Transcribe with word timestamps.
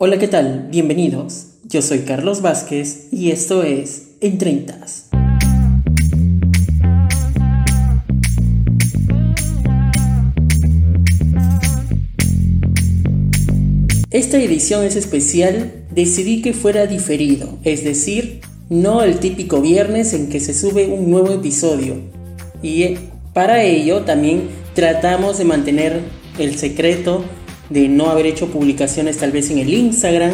Hola, 0.00 0.16
¿qué 0.20 0.28
tal? 0.28 0.68
Bienvenidos. 0.70 1.54
Yo 1.64 1.82
soy 1.82 2.02
Carlos 2.02 2.40
Vázquez 2.40 3.08
y 3.10 3.32
esto 3.32 3.64
es 3.64 4.10
En 4.20 4.38
Treintas. 4.38 5.08
Esta 14.12 14.40
edición 14.40 14.84
es 14.84 14.94
especial, 14.94 15.72
decidí 15.90 16.42
que 16.42 16.52
fuera 16.52 16.86
diferido, 16.86 17.58
es 17.64 17.82
decir, 17.82 18.42
no 18.68 19.02
el 19.02 19.18
típico 19.18 19.60
viernes 19.60 20.12
en 20.12 20.28
que 20.28 20.38
se 20.38 20.54
sube 20.54 20.86
un 20.86 21.10
nuevo 21.10 21.32
episodio. 21.32 21.96
Y 22.62 22.84
eh, 22.84 22.98
para 23.34 23.64
ello 23.64 24.02
también 24.02 24.48
tratamos 24.74 25.38
de 25.38 25.44
mantener 25.44 26.02
el 26.38 26.56
secreto 26.56 27.24
de 27.70 27.88
no 27.88 28.10
haber 28.10 28.26
hecho 28.26 28.48
publicaciones 28.48 29.18
tal 29.18 29.32
vez 29.32 29.50
en 29.50 29.58
el 29.58 29.72
Instagram 29.72 30.32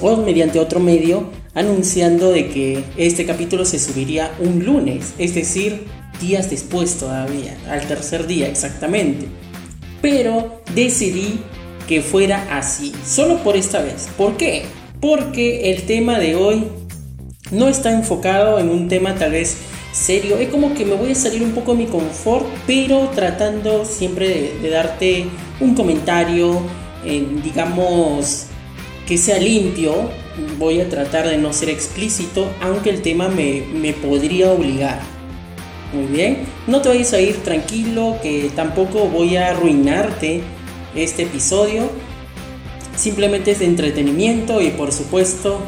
o 0.00 0.16
mediante 0.16 0.58
otro 0.58 0.80
medio 0.80 1.30
anunciando 1.54 2.30
de 2.30 2.48
que 2.48 2.84
este 2.96 3.26
capítulo 3.26 3.64
se 3.64 3.78
subiría 3.78 4.32
un 4.38 4.64
lunes, 4.64 5.14
es 5.18 5.34
decir, 5.34 5.84
días 6.20 6.50
después 6.50 6.96
todavía, 6.96 7.56
al 7.68 7.86
tercer 7.86 8.26
día 8.26 8.48
exactamente. 8.48 9.26
Pero 10.00 10.62
decidí 10.74 11.40
que 11.86 12.00
fuera 12.00 12.46
así, 12.56 12.92
solo 13.04 13.42
por 13.42 13.56
esta 13.56 13.82
vez. 13.82 14.08
¿Por 14.16 14.36
qué? 14.36 14.62
Porque 15.00 15.72
el 15.72 15.82
tema 15.82 16.18
de 16.18 16.36
hoy 16.36 16.64
no 17.50 17.68
está 17.68 17.92
enfocado 17.92 18.58
en 18.58 18.70
un 18.70 18.88
tema 18.88 19.14
tal 19.16 19.32
vez 19.32 19.56
serio. 19.92 20.38
Es 20.38 20.48
como 20.48 20.74
que 20.74 20.84
me 20.84 20.94
voy 20.94 21.12
a 21.12 21.14
salir 21.14 21.42
un 21.42 21.52
poco 21.52 21.72
de 21.72 21.84
mi 21.84 21.86
confort, 21.86 22.46
pero 22.66 23.10
tratando 23.14 23.84
siempre 23.84 24.56
de, 24.60 24.70
darte 24.70 25.26
un 25.60 25.74
comentario, 25.74 26.60
eh, 27.04 27.26
digamos, 27.44 28.46
que 29.06 29.18
sea 29.18 29.38
limpio. 29.38 30.10
Voy 30.58 30.80
a 30.80 30.88
tratar 30.88 31.28
de 31.28 31.36
no 31.36 31.52
ser 31.52 31.68
explícito, 31.68 32.50
aunque 32.62 32.90
el 32.90 33.02
tema 33.02 33.28
me, 33.28 33.62
me 33.74 33.92
podría 33.92 34.50
obligar. 34.50 35.00
Muy 35.92 36.06
bien, 36.06 36.46
no 36.66 36.80
te 36.80 36.88
vayas 36.88 37.12
a 37.12 37.20
ir 37.20 37.36
tranquilo, 37.42 38.16
que 38.22 38.50
tampoco 38.56 39.08
voy 39.08 39.36
a 39.36 39.48
arruinarte 39.48 40.40
este 40.94 41.24
episodio. 41.24 41.90
Simplemente 42.96 43.50
es 43.50 43.58
de 43.58 43.66
entretenimiento 43.66 44.62
y 44.62 44.70
por 44.70 44.90
supuesto 44.90 45.60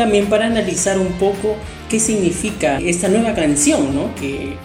también 0.00 0.30
para 0.30 0.46
analizar 0.46 0.98
un 0.98 1.12
poco 1.18 1.56
qué 1.90 2.00
significa 2.00 2.78
esta 2.78 3.08
nueva 3.08 3.34
canción, 3.34 3.94
¿no? 3.94 4.14
Que, 4.14 4.56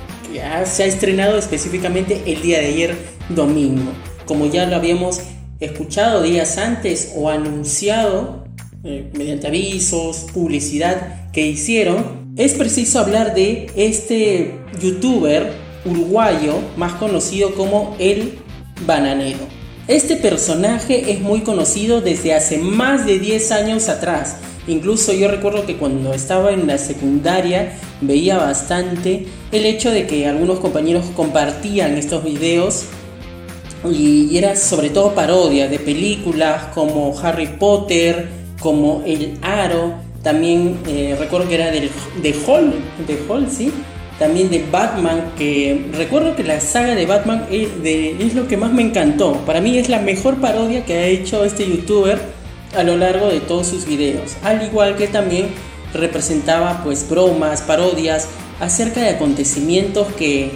se 0.66 0.84
ha 0.84 0.86
estrenado 0.86 1.38
específicamente 1.38 2.22
el 2.26 2.42
día 2.42 2.60
de 2.60 2.68
ayer, 2.68 2.96
domingo. 3.28 3.92
Como 4.26 4.46
ya 4.46 4.66
lo 4.66 4.78
habíamos 4.78 5.20
escuchado 5.60 6.24
días 6.24 6.58
antes 6.58 7.12
o 7.18 7.30
anunciado 7.30 8.46
eh, 8.86 9.10
mediante 9.14 9.48
avisos, 9.48 10.28
publicidad 10.34 11.32
que 11.34 11.46
hicieron, 11.46 12.34
es 12.38 12.54
preciso 12.54 13.00
hablar 13.00 13.34
de 13.34 13.68
este 13.76 14.56
youtuber 14.82 15.52
uruguayo 15.84 16.60
más 16.78 16.94
conocido 16.94 17.56
como 17.56 17.96
el 18.00 18.40
bananero. 18.86 19.48
Este 19.90 20.16
personaje 20.16 21.12
es 21.12 21.20
muy 21.20 21.42
conocido 21.42 22.00
desde 22.00 22.34
hace 22.34 22.58
más 22.58 23.06
de 23.06 23.20
10 23.20 23.52
años 23.52 23.90
atrás 23.90 24.38
Incluso 24.68 25.14
yo 25.14 25.28
recuerdo 25.28 25.66
que 25.66 25.78
cuando 25.78 26.14
estaba 26.14 26.52
en 26.52 26.68
la 26.68 26.78
secundaria 26.78 27.78
veía 28.02 28.38
bastante 28.38 29.28
el 29.52 29.66
hecho 29.66 29.92
de 29.92 30.08
que 30.08 30.28
algunos 30.28 30.60
compañeros 30.60 31.06
compartían 31.16 31.98
estos 31.98 32.24
videos 32.24 32.86
y 33.92 34.36
era 34.36 34.56
sobre 34.56 34.90
todo 34.90 35.14
parodia 35.14 35.68
de 35.68 35.78
películas 35.78 36.64
como 36.74 37.18
Harry 37.20 37.48
Potter, 37.60 38.28
como 38.60 39.04
El 39.06 39.38
Aro, 39.44 39.94
también 40.24 40.80
eh, 40.88 41.16
recuerdo 41.20 41.48
que 41.48 41.56
era 41.56 41.70
del, 41.70 41.92
de 42.24 42.36
Hall, 42.48 42.74
de 43.06 43.20
Hall, 43.30 43.48
sí, 43.52 43.72
también 44.18 44.50
de 44.50 44.66
Batman, 44.72 45.34
que 45.38 45.86
recuerdo 45.94 46.36
que 46.36 46.44
la 46.44 46.60
saga 46.60 46.96
de 46.96 47.06
Batman 47.06 47.46
es, 47.52 47.68
es 47.84 48.34
lo 48.34 48.48
que 48.48 48.58
más 48.58 48.72
me 48.74 48.82
encantó. 48.82 49.34
Para 49.46 49.62
mí 49.62 49.78
es 49.78 49.88
la 49.88 50.00
mejor 50.00 50.38
parodia 50.38 50.84
que 50.84 50.94
ha 50.98 51.06
hecho 51.06 51.46
este 51.46 51.68
youtuber 51.68 52.20
a 52.76 52.84
lo 52.84 52.98
largo 52.98 53.28
de 53.28 53.40
todos 53.40 53.68
sus 53.68 53.86
videos, 53.86 54.36
al 54.44 54.64
igual 54.64 54.96
que 54.96 55.08
también 55.08 55.50
representaba 55.94 56.82
pues 56.84 57.08
bromas, 57.10 57.62
parodias 57.62 58.28
acerca 58.60 59.02
de 59.02 59.10
acontecimientos 59.10 60.08
que, 60.14 60.52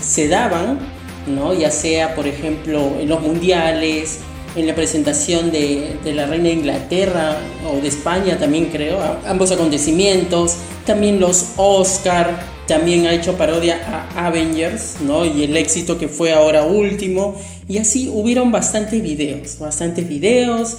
se 0.00 0.28
daban, 0.28 0.78
¿no? 1.26 1.52
ya 1.52 1.72
sea 1.72 2.14
por 2.14 2.28
ejemplo 2.28 2.92
en 3.00 3.08
los 3.08 3.20
mundiales, 3.20 4.20
en 4.54 4.66
la 4.68 4.74
presentación 4.74 5.50
de, 5.50 5.96
la 6.04 6.26
reina 6.26 6.44
de 6.44 6.52
Inglaterra 6.52 7.36
o 7.68 7.80
de 7.80 7.88
España 7.88 8.38
también 8.38 8.66
creo, 8.66 8.98
ambos 9.26 9.50
acontecimientos, 9.50 10.56
también 10.86 11.18
los 11.18 11.54
Oscar, 11.56 12.38
también 12.68 13.06
ha 13.06 13.14
hecho 13.14 13.36
parodia 13.36 14.06
a 14.14 14.26
Avengers, 14.26 14.96
¿no? 15.00 15.24
Y 15.24 15.42
el 15.42 15.56
éxito 15.56 15.98
que 15.98 16.06
fue 16.06 16.32
ahora 16.32 16.64
último, 16.64 17.34
y 17.66 17.78
así 17.78 18.10
hubieron 18.12 18.52
bastantes 18.52 19.02
videos, 19.02 19.58
bastantes 19.58 20.06
videos, 20.08 20.78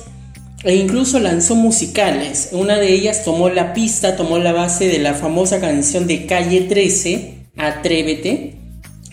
e 0.64 0.75
incluso 0.75 1.20
lanzó 1.20 1.56
musicales. 1.56 2.50
Una 2.52 2.78
de 2.78 2.94
ellas 2.94 3.24
tomó 3.24 3.50
la 3.50 3.74
pista, 3.74 4.16
tomó 4.16 4.38
la 4.38 4.52
base 4.52 4.88
de 4.88 5.00
la 5.00 5.14
famosa 5.14 5.59
canción 5.59 6.08
de 6.08 6.25
Calle 6.25 6.62
13, 6.62 7.50
Atrévete, 7.58 8.56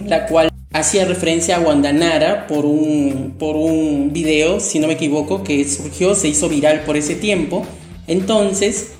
la 0.04 0.26
cual 0.26 0.52
hacía 0.72 1.04
referencia 1.04 1.56
a 1.56 1.60
Guandanara 1.60 2.46
por 2.46 2.66
un, 2.66 3.36
por 3.38 3.56
un 3.56 4.12
video, 4.12 4.60
si 4.60 4.78
no 4.78 4.88
me 4.88 4.94
equivoco, 4.94 5.42
que 5.42 5.66
surgió, 5.68 6.14
se 6.14 6.28
hizo 6.28 6.48
viral 6.48 6.80
por 6.80 6.96
ese 6.96 7.14
tiempo. 7.14 7.64
Entonces, 8.06 8.92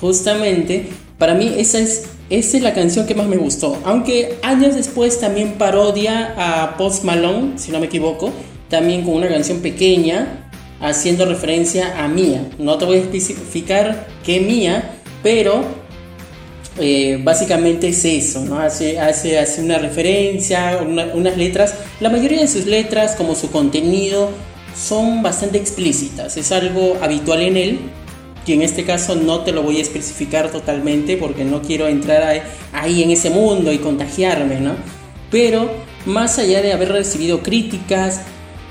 justamente, 0.00 0.86
para 1.18 1.34
mí 1.34 1.54
esa 1.58 1.80
es, 1.80 2.04
esa 2.30 2.56
es 2.56 2.62
la 2.62 2.74
canción 2.74 3.06
que 3.06 3.14
más 3.14 3.26
me 3.26 3.36
gustó. 3.36 3.78
Aunque 3.84 4.38
años 4.42 4.74
después 4.74 5.20
también 5.20 5.54
parodia 5.54 6.34
a 6.36 6.76
Post 6.76 7.04
Malone, 7.04 7.58
si 7.58 7.70
no 7.70 7.80
me 7.80 7.86
equivoco, 7.86 8.32
también 8.68 9.02
con 9.02 9.14
una 9.14 9.28
canción 9.28 9.60
pequeña, 9.60 10.43
haciendo 10.84 11.24
referencia 11.24 12.04
a 12.04 12.08
Mía. 12.08 12.50
No 12.58 12.76
te 12.76 12.84
voy 12.84 12.98
a 12.98 13.00
especificar 13.00 14.06
qué 14.24 14.40
Mía, 14.40 15.00
pero 15.22 15.64
eh, 16.78 17.18
básicamente 17.22 17.88
es 17.88 18.04
eso. 18.04 18.58
Hace, 18.58 19.00
hace, 19.00 19.38
hace 19.38 19.62
una 19.62 19.78
referencia, 19.78 20.80
unas 20.82 21.36
letras. 21.38 21.74
La 22.00 22.10
mayoría 22.10 22.40
de 22.40 22.48
sus 22.48 22.66
letras, 22.66 23.16
como 23.16 23.34
su 23.34 23.50
contenido, 23.50 24.30
son 24.76 25.22
bastante 25.22 25.56
explícitas. 25.56 26.36
Es 26.36 26.52
algo 26.52 26.98
habitual 27.00 27.40
en 27.40 27.56
él. 27.56 27.78
Y 28.46 28.52
en 28.52 28.60
este 28.60 28.84
caso 28.84 29.16
no 29.16 29.40
te 29.40 29.52
lo 29.52 29.62
voy 29.62 29.78
a 29.78 29.82
especificar 29.82 30.50
totalmente 30.50 31.16
porque 31.16 31.44
no 31.44 31.62
quiero 31.62 31.88
entrar 31.88 32.42
ahí 32.74 33.02
en 33.02 33.10
ese 33.10 33.30
mundo 33.30 33.72
y 33.72 33.78
contagiarme, 33.78 34.60
¿no? 34.60 34.74
Pero 35.30 35.70
más 36.04 36.38
allá 36.38 36.60
de 36.60 36.74
haber 36.74 36.92
recibido 36.92 37.42
críticas, 37.42 38.20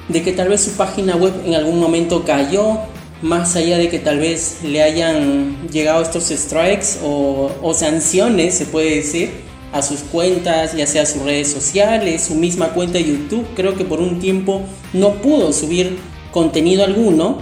de 0.10 0.22
que 0.22 0.34
tal 0.34 0.50
vez 0.50 0.62
su 0.62 0.72
página 0.72 1.16
web 1.16 1.34
en 1.46 1.56
algún 1.56 1.80
momento 1.80 2.24
cayó, 2.26 2.80
más 3.22 3.56
allá 3.56 3.78
de 3.78 3.90
que 3.90 4.00
tal 4.00 4.20
vez 4.20 4.58
le 4.64 4.84
hayan 4.84 5.70
llegado 5.70 6.04
estos 6.04 6.26
strikes 6.26 7.00
o, 7.04 7.74
sanciones, 7.74 8.56
se 8.56 8.66
puede 8.66 8.98
decir, 8.98 9.32
a 9.72 9.82
sus 9.82 10.02
cuentas, 10.02 10.76
ya 10.76 10.86
sea 10.86 11.06
sus 11.06 11.24
redes 11.24 11.48
sociales, 11.50 12.24
su 12.24 12.36
misma 12.36 12.70
cuenta 12.70 13.00
de 13.00 13.06
YouTube, 13.06 13.48
creo 13.56 13.76
que 13.76 13.86
por 13.86 14.02
un 14.02 14.20
tiempo 14.20 14.62
no 14.92 15.16
pudo 15.16 15.52
subir 15.54 15.98
contenido 16.32 16.84
alguno. 16.84 17.40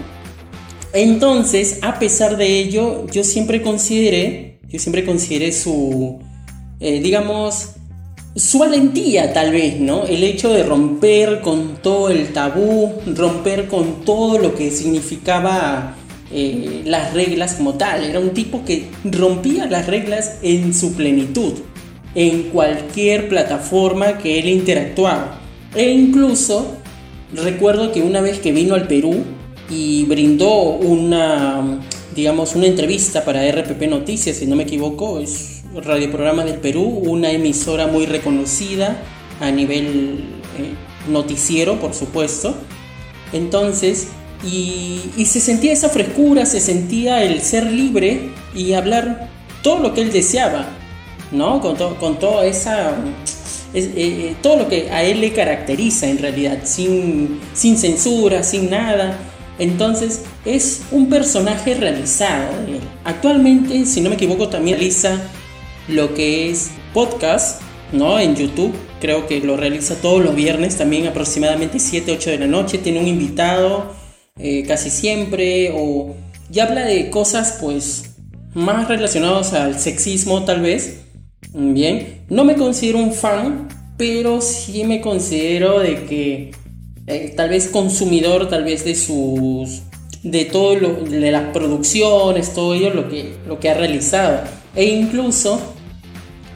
Entonces, 0.93 1.79
a 1.81 1.99
pesar 1.99 2.37
de 2.37 2.59
ello, 2.59 3.07
yo 3.07 3.23
siempre 3.23 3.61
consideré, 3.61 4.59
yo 4.69 4.79
siempre 4.79 5.03
consideré 5.03 5.51
su, 5.51 6.19
eh, 6.79 7.01
digamos, 7.01 7.71
su 8.35 8.59
valentía 8.59 9.33
tal 9.33 9.51
vez, 9.51 9.79
¿no? 9.79 10.05
El 10.05 10.23
hecho 10.23 10.53
de 10.53 10.63
romper 10.63 11.41
con 11.41 11.77
todo 11.81 12.09
el 12.09 12.31
tabú, 12.31 12.93
romper 13.05 13.67
con 13.67 14.05
todo 14.05 14.37
lo 14.37 14.55
que 14.55 14.71
significaba 14.71 15.95
eh, 16.31 16.83
las 16.85 17.13
reglas 17.13 17.55
como 17.55 17.73
tal. 17.73 18.05
Era 18.05 18.19
un 18.19 18.31
tipo 18.31 18.63
que 18.63 18.87
rompía 19.03 19.65
las 19.65 19.87
reglas 19.87 20.37
en 20.41 20.73
su 20.73 20.93
plenitud, 20.93 21.53
en 22.15 22.43
cualquier 22.43 23.27
plataforma 23.27 24.17
que 24.17 24.39
él 24.39 24.47
interactuaba. 24.47 25.41
E 25.75 25.91
incluso 25.91 26.77
recuerdo 27.33 27.91
que 27.91 28.01
una 28.01 28.21
vez 28.21 28.39
que 28.39 28.53
vino 28.53 28.75
al 28.75 28.87
Perú 28.87 29.23
y 29.69 30.05
brindó 30.05 30.63
una, 30.63 31.81
digamos, 32.15 32.55
una 32.55 32.67
entrevista 32.67 33.25
para 33.25 33.49
RPP 33.49 33.89
Noticias, 33.89 34.37
si 34.37 34.45
no 34.45 34.55
me 34.55 34.63
equivoco, 34.63 35.19
es 35.19 35.50
Programa 35.73 36.43
del 36.43 36.59
Perú, 36.59 36.83
una 36.83 37.31
emisora 37.31 37.87
muy 37.87 38.05
reconocida 38.05 38.97
a 39.39 39.51
nivel 39.51 40.25
eh, 40.57 40.73
noticiero, 41.09 41.79
por 41.79 41.93
supuesto. 41.93 42.55
Entonces, 43.31 44.07
y, 44.43 44.99
se 45.25 45.39
sentía 45.39 45.71
esa 45.71 45.89
frescura, 45.89 46.45
se 46.45 46.59
sentía 46.59 47.23
el 47.23 47.41
ser 47.41 47.71
libre 47.71 48.31
y 48.53 48.73
hablar 48.73 49.29
todo 49.63 49.79
lo 49.79 49.93
que 49.93 50.01
él 50.01 50.11
deseaba, 50.11 50.67
¿no? 51.31 51.61
Con, 51.61 51.75
con 51.95 52.19
toda 52.19 52.45
esa... 52.45 52.95
Eh, 53.73 53.89
eh, 53.95 54.35
todo 54.41 54.57
lo 54.57 54.67
que 54.67 54.91
a 54.91 55.03
él 55.03 55.21
le 55.21 55.31
caracteriza 55.31 56.07
en 56.07 56.17
realidad, 56.17 56.59
sin, 56.65 57.39
sin 57.53 57.77
censura, 57.77 58.43
sin 58.43 58.69
nada. 58.69 59.17
Entonces, 59.59 60.23
es 60.43 60.81
un 60.91 61.07
personaje 61.07 61.75
realizado. 61.75 62.49
Actualmente, 63.05 63.85
si 63.85 64.01
no 64.01 64.09
me 64.09 64.15
equivoco, 64.15 64.49
también 64.49 64.77
realiza 64.77 65.21
lo 65.91 66.13
que 66.13 66.49
es 66.49 66.71
podcast, 66.93 67.61
¿no? 67.91 68.19
En 68.19 68.35
YouTube. 68.35 68.73
Creo 68.99 69.27
que 69.27 69.39
lo 69.39 69.57
realiza 69.57 69.95
todos 69.95 70.23
los 70.23 70.35
viernes, 70.35 70.77
también 70.77 71.07
aproximadamente 71.07 71.79
7, 71.79 72.11
8 72.11 72.29
de 72.31 72.39
la 72.39 72.47
noche. 72.47 72.77
Tiene 72.77 72.99
un 72.99 73.07
invitado 73.07 73.93
eh, 74.37 74.63
casi 74.67 74.89
siempre 74.89 75.71
o 75.73 76.15
ya 76.49 76.65
habla 76.65 76.85
de 76.85 77.09
cosas 77.09 77.57
pues 77.59 78.15
más 78.53 78.87
relacionadas 78.87 79.53
al 79.53 79.79
sexismo 79.79 80.43
tal 80.45 80.61
vez. 80.61 81.01
Bien, 81.53 82.23
no 82.29 82.43
me 82.43 82.55
considero 82.55 82.99
un 82.99 83.13
fan, 83.13 83.67
pero 83.97 84.41
sí 84.41 84.83
me 84.83 85.01
considero 85.01 85.79
de 85.79 86.05
que 86.05 86.51
eh, 87.07 87.33
tal 87.35 87.49
vez 87.49 87.67
consumidor 87.67 88.47
tal 88.47 88.63
vez 88.63 88.85
de 88.85 88.95
sus 88.95 89.81
de 90.23 90.45
todo 90.45 90.75
lo, 90.75 90.93
de 91.03 91.31
las 91.31 91.51
producciones, 91.51 92.53
todo 92.53 92.75
ello 92.75 92.93
lo 92.93 93.09
que, 93.09 93.33
lo 93.47 93.59
que 93.59 93.69
ha 93.69 93.73
realizado. 93.73 94.41
E 94.75 94.85
incluso 94.85 95.70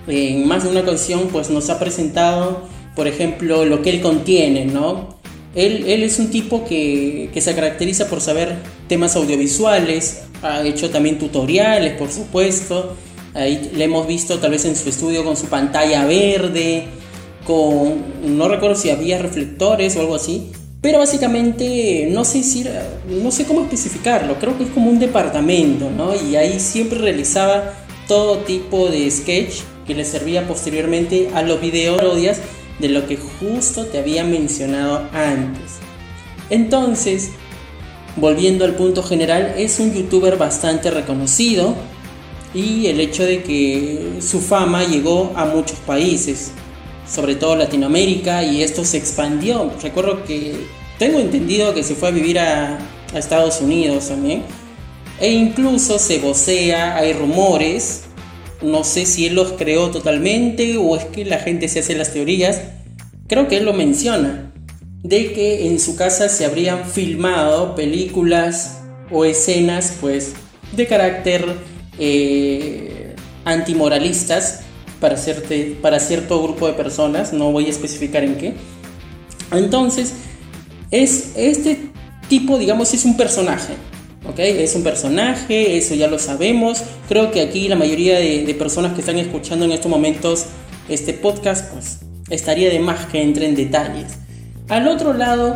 en 0.07 0.47
más 0.47 0.63
de 0.63 0.69
una 0.69 0.81
ocasión 0.81 1.29
pues 1.31 1.49
nos 1.49 1.69
ha 1.69 1.79
presentado, 1.79 2.63
por 2.95 3.07
ejemplo, 3.07 3.65
lo 3.65 3.81
que 3.81 3.89
él 3.89 4.01
contiene, 4.01 4.65
¿no? 4.65 5.15
Él, 5.55 5.85
él 5.87 6.03
es 6.03 6.19
un 6.19 6.29
tipo 6.29 6.65
que, 6.65 7.29
que, 7.33 7.41
se 7.41 7.55
caracteriza 7.55 8.07
por 8.09 8.19
saber 8.19 8.57
temas 8.89 9.15
audiovisuales, 9.15 10.23
ha 10.41 10.61
hecho 10.63 10.89
también 10.89 11.17
tutoriales, 11.17 11.93
por 11.93 12.11
supuesto. 12.11 12.95
Ahí 13.33 13.71
le 13.73 13.85
hemos 13.85 14.05
visto 14.05 14.39
tal 14.39 14.51
vez 14.51 14.65
en 14.65 14.75
su 14.75 14.89
estudio 14.89 15.23
con 15.23 15.37
su 15.37 15.47
pantalla 15.47 16.05
verde, 16.05 16.85
con, 17.45 18.37
no 18.37 18.47
recuerdo 18.47 18.75
si 18.75 18.89
había 18.89 19.17
reflectores 19.19 19.95
o 19.95 20.01
algo 20.01 20.15
así, 20.15 20.51
pero 20.81 20.99
básicamente 20.99 22.09
no 22.11 22.25
sé 22.25 22.43
si 22.43 22.65
no 23.07 23.31
sé 23.31 23.45
cómo 23.45 23.61
especificarlo, 23.61 24.35
creo 24.39 24.57
que 24.57 24.65
es 24.65 24.69
como 24.69 24.89
un 24.89 24.99
departamento, 24.99 25.89
¿no? 25.89 26.13
Y 26.15 26.35
ahí 26.35 26.59
siempre 26.59 26.99
realizaba 26.99 27.73
todo 28.07 28.39
tipo 28.39 28.89
de 28.89 29.09
sketch 29.09 29.61
que 29.85 29.95
le 29.95 30.05
servía 30.05 30.47
posteriormente 30.47 31.29
a 31.33 31.41
los 31.41 31.61
videos 31.61 32.37
de 32.79 32.89
lo 32.89 33.07
que 33.07 33.17
justo 33.17 33.85
te 33.85 33.99
había 33.99 34.23
mencionado 34.23 35.07
antes. 35.13 35.77
Entonces, 36.49 37.31
volviendo 38.15 38.65
al 38.65 38.75
punto 38.75 39.03
general, 39.03 39.55
es 39.57 39.79
un 39.79 39.93
youtuber 39.93 40.37
bastante 40.37 40.91
reconocido 40.91 41.75
y 42.53 42.87
el 42.87 42.99
hecho 42.99 43.23
de 43.23 43.43
que 43.43 44.19
su 44.21 44.41
fama 44.41 44.83
llegó 44.83 45.33
a 45.35 45.45
muchos 45.45 45.79
países 45.79 46.51
sobre 47.07 47.35
todo 47.35 47.55
Latinoamérica, 47.55 48.43
y 48.43 48.63
esto 48.63 48.83
se 48.83 48.97
expandió. 48.97 49.71
Recuerdo 49.81 50.23
que 50.23 50.55
tengo 50.97 51.19
entendido 51.19 51.73
que 51.73 51.83
se 51.83 51.95
fue 51.95 52.09
a 52.09 52.11
vivir 52.11 52.39
a, 52.39 52.79
Estados 53.13 53.61
Unidos 53.61 54.09
también, 54.09 54.43
e 55.21 55.31
incluso 55.31 55.99
se 55.99 56.19
vocea, 56.19 56.97
hay 56.97 57.13
rumores, 57.13 58.01
no 58.61 58.83
sé 58.83 59.05
si 59.05 59.25
él 59.25 59.35
los 59.35 59.53
creó 59.53 59.91
totalmente 59.91 60.77
o 60.77 60.95
es 60.95 61.05
que 61.05 61.25
la 61.25 61.39
gente 61.39 61.67
se 61.67 61.79
hace 61.79 61.95
las 61.95 62.13
teorías, 62.13 62.61
creo 63.27 63.47
que 63.47 63.57
él 63.57 63.65
lo 63.65 63.73
menciona, 63.73 64.53
de 65.03 65.33
que 65.33 65.67
en 65.67 65.79
su 65.79 65.95
casa 65.95 66.29
se 66.29 66.45
habrían 66.45 66.85
filmado 66.85 67.75
películas 67.75 68.79
o 69.11 69.25
escenas 69.25 69.97
pues 70.01 70.33
de 70.75 70.87
carácter 70.87 71.45
eh, 71.99 73.15
antimoralistas 73.43 74.61
para, 74.99 75.15
para 75.81 75.99
cierto 75.99 76.41
grupo 76.41 76.67
de 76.67 76.73
personas, 76.73 77.33
no 77.33 77.51
voy 77.51 77.67
a 77.67 77.69
especificar 77.69 78.23
en 78.23 78.35
qué. 78.35 78.53
Entonces, 79.51 80.13
es 80.91 81.33
este 81.35 81.91
tipo, 82.27 82.57
digamos, 82.57 82.93
es 82.93 83.05
un 83.05 83.15
personaje. 83.15 83.73
¿Ok? 84.30 84.39
Es 84.39 84.75
un 84.75 84.83
personaje, 84.83 85.77
eso 85.77 85.95
ya 85.95 86.07
lo 86.07 86.19
sabemos. 86.19 86.83
Creo 87.07 87.31
que 87.31 87.42
aquí 87.42 87.68
la 87.68 87.75
mayoría 87.75 88.19
de, 88.19 88.56
personas 88.57 88.94
que 88.94 89.01
están 89.01 89.18
escuchando 89.19 89.66
en 89.66 89.72
estos 89.72 89.89
momentos 89.89 90.45
este 90.89 91.13
podcast, 91.13 91.72
pues 91.74 92.00
estaría 92.30 92.69
de 92.69 92.80
más 92.80 93.06
que 93.07 93.22
entre 93.22 93.48
en 93.48 93.56
detalles. 93.56 94.13
Al 94.69 94.88
otro 94.88 95.13
lado, 95.13 95.56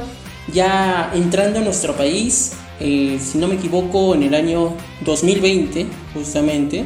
ya 0.53 1.11
entrando 1.13 1.59
a 1.59 1.61
nuestro 1.61 1.93
país, 1.95 2.53
eh, 2.79 3.19
si 3.21 3.37
no 3.37 3.47
me 3.47 3.55
equivoco, 3.55 4.13
en 4.13 4.23
el 4.23 4.33
año 4.33 4.73
2020, 5.05 5.85
justamente, 6.13 6.85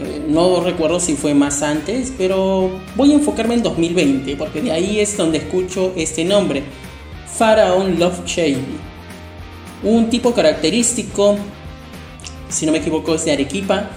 eh, 0.00 0.22
no 0.26 0.60
recuerdo 0.60 1.00
si 1.00 1.14
fue 1.14 1.34
más 1.34 1.62
antes, 1.62 2.12
pero 2.16 2.70
voy 2.96 3.12
a 3.12 3.14
enfocarme 3.14 3.54
en 3.54 3.62
2020, 3.62 4.36
porque 4.36 4.62
de 4.62 4.72
ahí 4.72 5.00
es 5.00 5.16
donde 5.16 5.38
escucho 5.38 5.92
este 5.96 6.24
nombre, 6.24 6.62
Pharaoh 7.38 7.84
Love 7.84 8.24
Shady. 8.24 8.91
Un 9.82 10.10
tipo 10.10 10.32
característico, 10.32 11.36
si 12.48 12.66
no 12.66 12.72
me 12.72 12.78
equivoco, 12.78 13.14
es 13.14 13.24
de 13.24 13.32
Arequipa. 13.32 13.90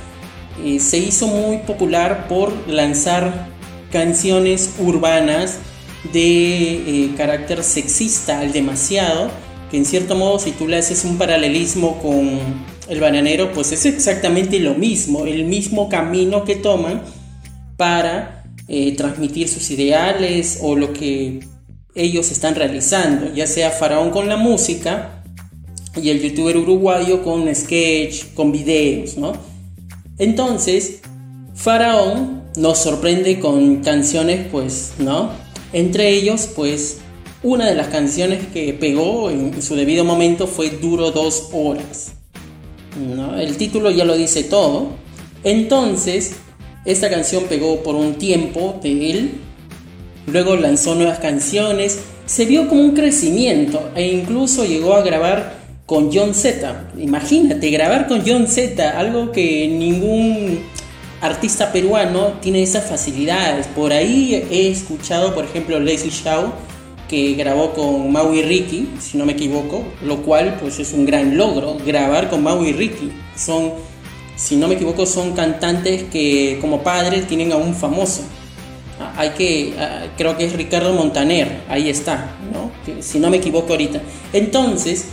Eh, 0.63 0.79
se 0.79 0.97
hizo 0.97 1.27
muy 1.27 1.59
popular 1.59 2.27
por 2.27 2.53
lanzar 2.67 3.49
canciones 3.91 4.75
urbanas 4.79 5.59
de 6.11 7.05
eh, 7.05 7.13
carácter 7.15 7.63
sexista 7.63 8.39
al 8.39 8.51
demasiado, 8.51 9.29
que 9.69 9.77
en 9.77 9.85
cierto 9.85 10.15
modo 10.15 10.39
si 10.39 10.51
tú 10.51 10.67
le 10.67 10.77
haces 10.77 11.05
un 11.05 11.17
paralelismo 11.17 11.99
con 11.99 12.39
el 12.87 12.99
bananero, 12.99 13.51
pues 13.51 13.71
es 13.71 13.85
exactamente 13.85 14.59
lo 14.59 14.73
mismo, 14.73 15.25
el 15.25 15.45
mismo 15.45 15.89
camino 15.89 16.45
que 16.45 16.55
toman 16.55 17.01
para 17.77 18.43
eh, 18.67 18.95
transmitir 18.95 19.49
sus 19.49 19.69
ideales 19.69 20.59
o 20.61 20.75
lo 20.75 20.93
que 20.93 21.41
ellos 21.93 22.31
están 22.31 22.55
realizando, 22.55 23.33
ya 23.33 23.47
sea 23.47 23.71
Faraón 23.71 24.09
con 24.11 24.27
la 24.27 24.37
música 24.37 25.14
y 26.01 26.09
el 26.09 26.21
youtuber 26.21 26.57
uruguayo 26.57 27.23
con 27.23 27.53
sketch, 27.53 28.33
con 28.33 28.51
videos, 28.51 29.17
¿no? 29.17 29.33
Entonces, 30.17 31.01
Faraón 31.53 32.43
nos 32.57 32.77
sorprende 32.79 33.39
con 33.39 33.77
canciones, 33.77 34.47
pues, 34.51 34.93
¿no? 34.99 35.29
Entre 35.73 36.09
ellos, 36.09 36.49
pues, 36.55 36.97
una 37.43 37.67
de 37.67 37.75
las 37.75 37.87
canciones 37.87 38.47
que 38.53 38.73
pegó 38.73 39.29
en 39.29 39.61
su 39.61 39.75
debido 39.75 40.03
momento 40.03 40.47
fue 40.47 40.69
Duro 40.69 41.11
dos 41.11 41.49
horas. 41.53 42.13
El 43.37 43.57
título 43.57 43.91
ya 43.91 44.05
lo 44.05 44.15
dice 44.15 44.43
todo. 44.43 44.91
Entonces, 45.43 46.35
esta 46.85 47.09
canción 47.09 47.43
pegó 47.49 47.83
por 47.83 47.95
un 47.95 48.15
tiempo 48.15 48.79
de 48.81 49.11
él. 49.11 49.31
Luego 50.27 50.55
lanzó 50.55 50.95
nuevas 50.95 51.19
canciones. 51.19 51.99
Se 52.25 52.45
vio 52.45 52.67
como 52.67 52.81
un 52.81 52.91
crecimiento 52.95 53.91
e 53.95 54.07
incluso 54.07 54.65
llegó 54.65 54.95
a 54.95 55.01
grabar 55.01 55.54
con 55.85 56.11
John 56.13 56.33
Z. 56.33 56.89
Imagínate, 56.97 57.69
grabar 57.69 58.07
con 58.07 58.23
John 58.25 58.47
Z, 58.47 58.97
algo 58.97 59.31
que 59.31 59.67
ningún 59.67 60.59
artista 61.21 61.71
peruano 61.71 62.33
tiene 62.41 62.63
esas 62.63 62.85
facilidades. 62.89 63.67
Por 63.67 63.93
ahí 63.93 64.35
he 64.49 64.69
escuchado, 64.69 65.33
por 65.33 65.45
ejemplo, 65.45 65.79
Leslie 65.79 66.11
Shaw 66.11 66.53
que 67.07 67.33
grabó 67.33 67.73
con 67.73 68.11
Maui 68.11 68.41
Ricky, 68.41 68.89
si 68.99 69.17
no 69.17 69.25
me 69.25 69.33
equivoco, 69.33 69.83
lo 70.03 70.23
cual 70.23 70.57
pues 70.59 70.79
es 70.79 70.91
un 70.93 71.05
gran 71.05 71.37
logro, 71.37 71.77
grabar 71.85 72.29
con 72.29 72.43
Maui 72.43 72.73
Ricky. 72.73 73.11
Son, 73.35 73.73
si 74.35 74.55
no 74.55 74.67
me 74.67 74.75
equivoco, 74.75 75.05
son 75.05 75.33
cantantes 75.33 76.03
que 76.03 76.57
como 76.61 76.81
padres 76.81 77.27
tienen 77.27 77.51
a 77.51 77.57
un 77.57 77.75
famoso. 77.75 78.23
Ah, 78.99 79.13
hay 79.17 79.29
que, 79.31 79.73
ah, 79.77 80.05
creo 80.17 80.37
que 80.37 80.45
es 80.45 80.53
Ricardo 80.53 80.93
Montaner, 80.93 81.61
ahí 81.69 81.89
está, 81.89 82.37
¿no? 82.51 82.71
si 83.01 83.19
no 83.19 83.29
me 83.29 83.37
equivoco 83.37 83.73
ahorita. 83.73 84.01
Entonces, 84.33 85.09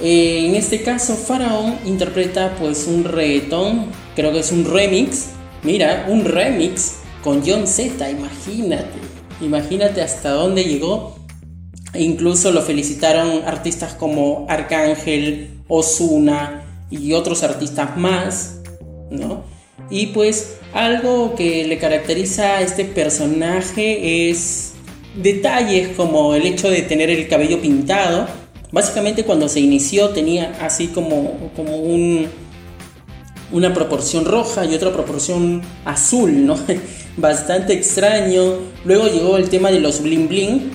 eh, 0.00 0.46
en 0.46 0.54
este 0.54 0.82
caso, 0.82 1.14
Faraón 1.14 1.78
interpreta 1.84 2.56
pues 2.58 2.86
un 2.86 3.04
reggaetón, 3.04 3.86
creo 4.14 4.32
que 4.32 4.40
es 4.40 4.52
un 4.52 4.64
remix, 4.64 5.30
mira, 5.62 6.06
un 6.08 6.24
remix 6.24 6.96
con 7.22 7.42
John 7.44 7.66
Z, 7.66 8.10
imagínate 8.10 9.08
Imagínate 9.40 10.02
hasta 10.02 10.30
dónde 10.30 10.64
llegó. 10.64 11.16
E 11.94 12.02
incluso 12.02 12.52
lo 12.52 12.62
felicitaron 12.62 13.44
artistas 13.46 13.94
como 13.94 14.46
Arcángel, 14.48 15.62
Osuna 15.68 16.86
y 16.90 17.12
otros 17.12 17.42
artistas 17.42 17.96
más, 17.96 18.60
¿no? 19.10 19.44
Y 19.90 20.08
pues 20.08 20.58
algo 20.74 21.34
que 21.34 21.66
le 21.66 21.78
caracteriza 21.78 22.56
a 22.56 22.62
este 22.62 22.84
personaje 22.84 24.30
es 24.30 24.74
detalles 25.14 25.96
como 25.96 26.34
el 26.34 26.44
hecho 26.46 26.68
de 26.68 26.82
tener 26.82 27.10
el 27.10 27.26
cabello 27.28 27.60
pintado. 27.60 28.26
Básicamente 28.70 29.24
cuando 29.24 29.48
se 29.48 29.60
inició 29.60 30.10
tenía 30.10 30.56
así 30.60 30.88
como, 30.88 31.50
como 31.56 31.76
un, 31.76 32.26
una 33.50 33.72
proporción 33.72 34.24
roja 34.24 34.66
y 34.66 34.74
otra 34.74 34.92
proporción 34.92 35.62
azul, 35.84 36.46
¿no? 36.46 36.56
bastante 37.16 37.72
extraño. 37.72 38.58
Luego 38.84 39.08
llegó 39.08 39.36
el 39.36 39.48
tema 39.48 39.70
de 39.70 39.80
los 39.80 40.02
bling 40.02 40.28
bling, 40.28 40.70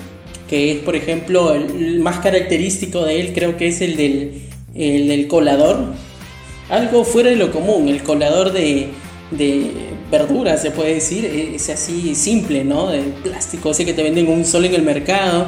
que 0.48 0.72
es 0.72 0.78
por 0.78 0.96
ejemplo 0.96 1.54
el 1.54 2.00
más 2.00 2.18
característico 2.18 3.04
de 3.04 3.20
él, 3.20 3.32
creo 3.32 3.56
que 3.56 3.68
es 3.68 3.80
el 3.80 3.96
del, 3.96 4.42
el 4.74 5.28
colador. 5.28 5.94
Algo 6.70 7.04
fuera 7.04 7.30
de 7.30 7.36
lo 7.36 7.52
común, 7.52 7.88
el 7.88 8.02
colador 8.02 8.52
de, 8.52 8.88
de 9.30 9.70
verduras, 10.10 10.62
se 10.62 10.70
puede 10.70 10.94
decir, 10.94 11.24
es 11.24 11.68
así 11.68 12.14
simple, 12.14 12.64
¿no? 12.64 12.90
De 12.90 13.02
plástico, 13.22 13.70
ese 13.70 13.84
que 13.84 13.92
te 13.92 14.02
venden 14.02 14.28
un 14.28 14.44
sol 14.44 14.64
en 14.64 14.74
el 14.74 14.82
mercado. 14.82 15.46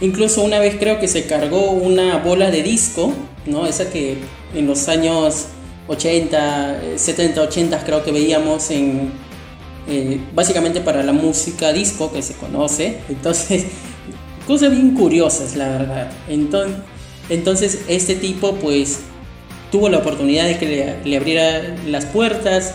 Incluso 0.00 0.42
una 0.42 0.58
vez 0.58 0.76
creo 0.78 0.98
que 0.98 1.08
se 1.08 1.26
cargó 1.26 1.72
una 1.72 2.18
bola 2.18 2.50
de 2.50 2.62
disco, 2.62 3.12
¿no? 3.46 3.66
Esa 3.66 3.90
que 3.90 4.18
en 4.54 4.66
los 4.66 4.88
años 4.88 5.48
80, 5.88 6.80
70, 6.96 7.42
80 7.42 7.84
creo 7.84 8.02
que 8.04 8.12
veíamos 8.12 8.70
en, 8.70 9.12
eh, 9.88 10.20
básicamente 10.34 10.80
para 10.80 11.02
la 11.02 11.12
música 11.12 11.72
disco 11.72 12.12
que 12.12 12.22
se 12.22 12.34
conoce. 12.34 12.98
Entonces, 13.08 13.66
cosas 14.46 14.70
bien 14.70 14.94
curiosas, 14.94 15.56
la 15.56 15.68
verdad. 15.68 16.10
Entonces, 17.28 17.82
este 17.88 18.14
tipo 18.14 18.54
pues 18.54 19.00
tuvo 19.70 19.88
la 19.88 19.98
oportunidad 19.98 20.46
de 20.46 20.58
que 20.58 20.96
le, 21.04 21.16
abriera 21.16 21.76
las 21.86 22.06
puertas, 22.06 22.74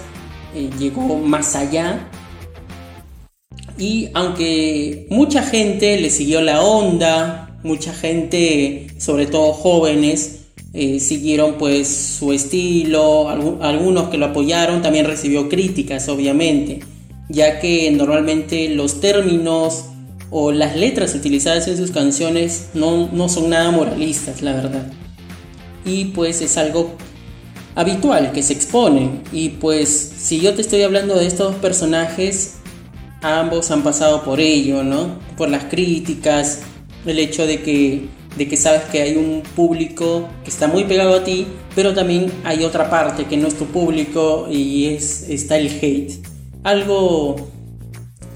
eh, 0.53 0.69
llegó 0.77 1.17
más 1.17 1.55
allá. 1.55 2.07
Y 3.77 4.09
aunque 4.13 5.07
mucha 5.09 5.43
gente 5.43 5.99
le 5.99 6.09
siguió 6.09 6.41
la 6.41 6.61
onda, 6.61 7.59
mucha 7.63 7.93
gente, 7.93 8.87
sobre 8.97 9.25
todo 9.25 9.51
jóvenes, 9.53 10.45
eh, 10.73 10.99
siguieron 10.99 11.55
pues 11.57 11.87
su 11.87 12.31
estilo, 12.33 13.29
algunos 13.61 14.09
que 14.09 14.17
lo 14.17 14.27
apoyaron 14.27 14.81
también 14.81 15.05
recibió 15.05 15.47
críticas 15.49 16.09
obviamente, 16.09 16.81
ya 17.29 17.59
que 17.59 17.89
normalmente 17.91 18.69
los 18.69 18.99
términos 18.99 19.85
o 20.31 20.51
las 20.51 20.75
letras 20.75 21.15
utilizadas 21.15 21.67
en 21.67 21.77
sus 21.77 21.91
canciones 21.91 22.67
no, 22.73 23.09
no 23.11 23.29
son 23.29 23.49
nada 23.49 23.71
moralistas, 23.71 24.41
la 24.41 24.53
verdad. 24.53 24.91
Y 25.85 26.05
pues 26.05 26.41
es 26.41 26.57
algo 26.57 26.95
habitual 27.75 28.31
que 28.31 28.43
se 28.43 28.53
exponen. 28.53 29.21
Y 29.31 29.49
pues 29.49 30.13
si 30.17 30.39
yo 30.39 30.55
te 30.55 30.61
estoy 30.61 30.81
hablando 30.83 31.15
de 31.15 31.27
estos 31.27 31.55
personajes, 31.55 32.54
ambos 33.21 33.71
han 33.71 33.83
pasado 33.83 34.23
por 34.23 34.39
ello, 34.39 34.83
¿no? 34.83 35.19
Por 35.37 35.49
las 35.49 35.65
críticas, 35.65 36.61
el 37.05 37.19
hecho 37.19 37.45
de 37.47 37.61
que 37.61 38.09
de 38.35 38.47
que 38.47 38.57
sabes 38.57 38.83
que 38.91 39.01
hay 39.01 39.15
un 39.15 39.43
público 39.55 40.27
que 40.43 40.49
está 40.49 40.67
muy 40.67 40.83
pegado 40.83 41.15
a 41.15 41.23
ti, 41.23 41.47
pero 41.73 41.93
también 41.93 42.31
hay 42.43 42.63
otra 42.65 42.89
parte 42.89 43.25
que 43.25 43.37
no 43.37 43.47
es 43.47 43.57
tu 43.57 43.65
público 43.65 44.47
y 44.51 44.87
es, 44.87 45.29
está 45.29 45.57
el 45.57 45.67
hate. 45.67 46.13
Algo 46.63 47.35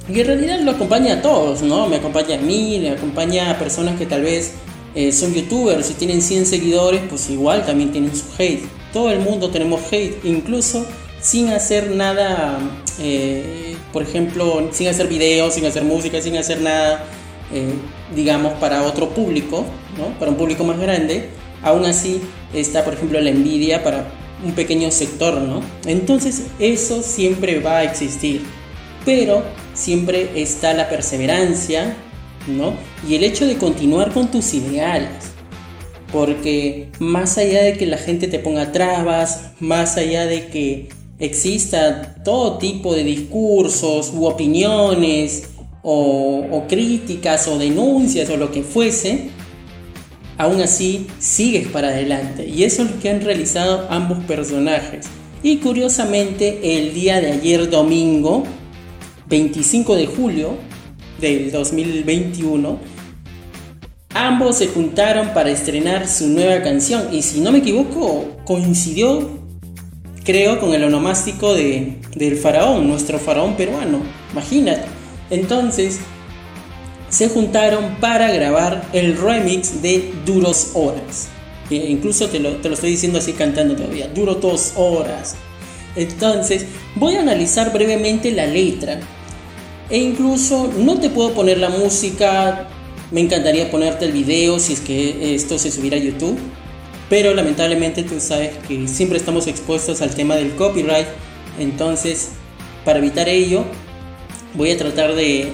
que 0.08 0.22
en 0.22 0.28
realidad 0.28 0.62
lo 0.62 0.72
acompaña 0.72 1.16
a 1.16 1.22
todos, 1.22 1.62
¿no? 1.62 1.88
Me 1.88 1.98
acompaña 1.98 2.38
a 2.38 2.42
mí, 2.42 2.80
le 2.80 2.92
acompaña 2.92 3.52
a 3.52 3.60
personas 3.60 3.98
que 3.98 4.06
tal 4.06 4.24
vez 4.24 4.54
eh, 4.96 5.12
son 5.12 5.34
youtubers 5.34 5.92
y 5.92 5.94
tienen 5.94 6.22
100 6.22 6.46
seguidores, 6.46 7.02
pues 7.10 7.30
igual 7.30 7.66
también 7.66 7.92
tienen 7.92 8.16
su 8.16 8.26
hate. 8.38 8.64
Todo 8.94 9.12
el 9.12 9.20
mundo 9.20 9.50
tenemos 9.50 9.82
hate, 9.92 10.24
incluso 10.24 10.86
sin 11.22 11.50
hacer 11.50 11.92
nada, 11.92 12.58
eh, 13.00 13.69
por 13.92 14.04
ejemplo, 14.04 14.70
sin 14.72 14.88
hacer 14.88 15.08
videos, 15.08 15.54
sin 15.54 15.66
hacer 15.66 15.84
música, 15.84 16.22
sin 16.22 16.38
hacer 16.38 16.62
nada 16.62 17.06
eh, 17.52 17.74
digamos, 18.16 18.54
para 18.60 18.84
otro 18.84 19.10
público, 19.10 19.66
¿no? 19.98 20.18
para 20.20 20.30
un 20.30 20.38
público 20.38 20.64
más 20.64 20.80
grande, 20.80 21.30
aún 21.64 21.84
así 21.86 22.22
está, 22.54 22.86
por 22.86 22.94
ejemplo, 22.94 23.20
la 23.20 23.32
envidia 23.32 23.84
para 23.84 24.08
un 24.46 24.54
pequeño 24.54 24.92
sector, 24.92 25.42
¿no? 25.42 25.62
Entonces 25.86 26.44
eso 26.60 27.02
siempre 27.02 27.60
va 27.60 27.80
a 27.80 27.84
existir, 27.84 28.44
pero 29.04 29.44
siempre 29.74 30.30
está 30.36 30.74
la 30.74 30.90
perseverancia, 30.90 31.96
¿no? 32.48 32.74
Y 33.08 33.16
el 33.16 33.24
hecho 33.24 33.48
de 33.48 33.58
continuar 33.58 34.12
con 34.12 34.30
tus 34.30 34.54
ideales, 34.54 35.10
porque 36.14 36.90
más 37.00 37.38
allá 37.40 37.64
de 37.64 37.78
que 37.78 37.88
la 37.88 37.98
gente 37.98 38.28
te 38.28 38.40
ponga 38.40 38.72
trabas, 38.72 39.52
más 39.60 39.98
allá 39.98 40.28
de 40.28 40.48
que 40.48 40.90
exista 41.20 42.16
todo 42.24 42.58
tipo 42.58 42.96
de 42.96 43.04
discursos 43.04 44.12
u 44.14 44.26
opiniones, 44.26 45.50
o, 45.82 46.66
críticas 46.68 47.48
o 47.48 47.58
denuncias 47.58 48.30
o 48.30 48.38
lo 48.38 48.52
que 48.52 48.64
fuese, 48.64 49.30
aún 50.38 50.62
así 50.62 51.08
sigues 51.20 51.68
para 51.68 51.90
adelante. 51.90 52.48
Y 52.48 52.64
eso 52.64 52.84
es 52.84 52.92
lo 52.92 53.00
que 53.00 53.10
han 53.10 53.22
realizado 53.22 53.88
ambos 53.90 54.20
personajes. 54.26 55.08
Y 55.42 55.58
curiosamente, 55.58 56.78
el 56.78 56.94
día 56.94 57.22
de 57.22 57.32
ayer 57.32 57.70
domingo, 57.70 58.44
25 59.28 59.96
de 59.96 60.08
julio 60.08 60.58
del 61.20 61.52
2021, 61.52 62.78
ambos 64.14 64.58
se 64.58 64.68
juntaron 64.68 65.34
para 65.34 65.50
estrenar 65.50 66.08
su 66.08 66.28
nueva 66.28 66.62
canción. 66.62 67.14
Y 67.14 67.22
si 67.22 67.40
no 67.40 67.52
me 67.52 67.60
equivoco, 67.60 68.26
coincidió, 68.44 69.39
creo, 70.30 70.60
con 70.60 70.76
el 70.76 70.84
onomástico 70.84 71.56
de, 71.56 71.96
del 72.16 72.38
faraón, 72.38 72.88
nuestro 72.88 73.18
faraón 73.18 73.56
peruano. 73.56 74.04
Imagínate. 74.32 74.84
Entonces 75.32 75.98
se 77.10 77.30
juntaron 77.30 77.96
para 78.00 78.32
grabar 78.32 78.88
el 78.94 79.18
remix 79.18 79.82
de 79.82 80.14
Duros 80.28 80.70
Horas. 80.76 81.30
incluso 81.72 82.28
te 82.28 82.40
lo, 82.40 82.50
estoy 82.50 82.92
diciendo 82.92 83.18
así 83.18 83.34
cantando 83.34 83.76
todavía. 83.76 84.08
Duro 84.08 84.36
dos 84.36 84.74
horas. 84.76 85.34
Entonces 85.96 86.68
voy 86.94 87.16
a 87.16 87.22
analizar 87.22 87.74
brevemente 87.74 88.32
la 88.32 88.46
letra. 88.46 89.00
E 89.90 89.98
incluso 89.98 90.72
no 90.78 91.00
te 91.00 91.10
puedo 91.10 91.34
poner 91.34 91.58
la 91.58 91.70
música. 91.70 92.68
Me 93.10 93.22
encantaría 93.22 93.72
ponerte 93.72 94.06
el 94.06 94.12
video 94.12 94.60
si 94.60 94.74
es 94.74 94.80
que 94.80 95.34
esto 95.34 95.58
se 95.58 95.72
subiera 95.72 95.98
a 95.98 96.00
YouTube. 96.00 96.38
Pero 97.10 97.34
lamentablemente 97.34 98.04
tú 98.04 98.20
sabes 98.20 98.52
que 98.68 98.88
siempre 98.88 99.18
estamos 99.18 99.48
expuestos 99.48 100.02
al 100.02 100.14
tema 100.14 100.36
del 100.36 100.52
copyright. 100.52 101.08
Entonces, 101.60 102.30
para 102.86 103.00
evitar 103.00 103.28
ello, 103.28 103.66
voy 104.54 104.72
a 104.72 104.78
tratar 104.78 105.16
de, 105.16 105.52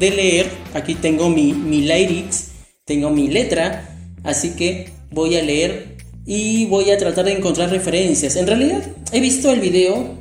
leer. 0.00 0.46
Aquí 0.74 0.94
tengo 0.94 1.28
mi, 1.28 1.52
mi 1.52 1.82
lyrics, 1.82 2.52
tengo 2.84 3.10
mi 3.10 3.28
letra, 3.28 3.88
así 4.22 4.50
que 4.50 4.90
voy 5.10 5.36
a 5.36 5.42
leer 5.42 5.96
y 6.24 6.66
voy 6.66 6.90
a 6.90 6.98
tratar 6.98 7.24
de 7.24 7.32
encontrar 7.32 7.70
referencias. 7.70 8.36
En 8.36 8.46
realidad 8.46 8.82
he 9.12 9.20
visto 9.20 9.50
el 9.50 9.60
video, 9.60 10.16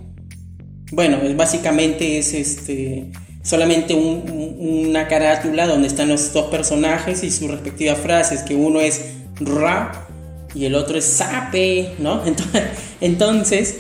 bueno, 0.92 1.20
básicamente 1.36 2.18
es 2.18 2.34
este 2.34 3.12
solamente 3.44 3.96
una 3.96 5.08
carátula 5.08 5.66
donde 5.66 5.88
están 5.88 6.10
los 6.10 6.32
dos 6.32 6.52
personajes 6.52 7.24
y 7.24 7.32
sus 7.32 7.50
respectivas 7.50 7.98
frases, 7.98 8.44
que 8.44 8.56
uno 8.56 8.80
es 8.82 9.02
ra 9.40 10.08
y 10.54 10.66
el 10.66 10.76
otro 10.76 10.98
es 10.98 11.06
sape, 11.06 11.94
¿no? 12.00 12.22
Entonces, 13.02 13.78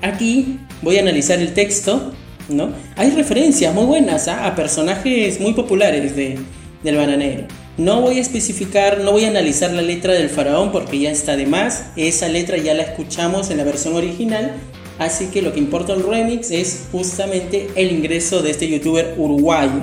aquí 0.00 0.58
voy 0.82 0.98
a 0.98 1.00
analizar 1.00 1.38
el 1.38 1.54
texto 1.54 2.12
¿no? 2.48 2.72
Hay 2.96 3.10
referencias 3.10 3.74
muy 3.74 3.84
buenas 3.84 4.28
¿ah? 4.28 4.46
a 4.46 4.54
personajes 4.54 5.40
muy 5.40 5.54
populares 5.54 6.16
de, 6.16 6.38
del 6.82 6.96
bananero. 6.96 7.44
No 7.78 8.02
voy 8.02 8.18
a 8.18 8.20
especificar, 8.20 9.00
no 9.00 9.12
voy 9.12 9.24
a 9.24 9.28
analizar 9.28 9.72
la 9.72 9.82
letra 9.82 10.12
del 10.12 10.28
faraón 10.28 10.72
porque 10.72 10.98
ya 10.98 11.10
está 11.10 11.36
de 11.36 11.46
más. 11.46 11.86
Esa 11.96 12.28
letra 12.28 12.58
ya 12.58 12.74
la 12.74 12.82
escuchamos 12.82 13.50
en 13.50 13.56
la 13.58 13.64
versión 13.64 13.94
original. 13.94 14.52
Así 14.98 15.26
que 15.26 15.42
lo 15.42 15.52
que 15.52 15.58
importa 15.58 15.94
el 15.94 16.02
remix 16.02 16.50
es 16.50 16.88
justamente 16.92 17.68
el 17.76 17.90
ingreso 17.90 18.42
de 18.42 18.50
este 18.50 18.68
youtuber 18.68 19.14
uruguayo. 19.16 19.80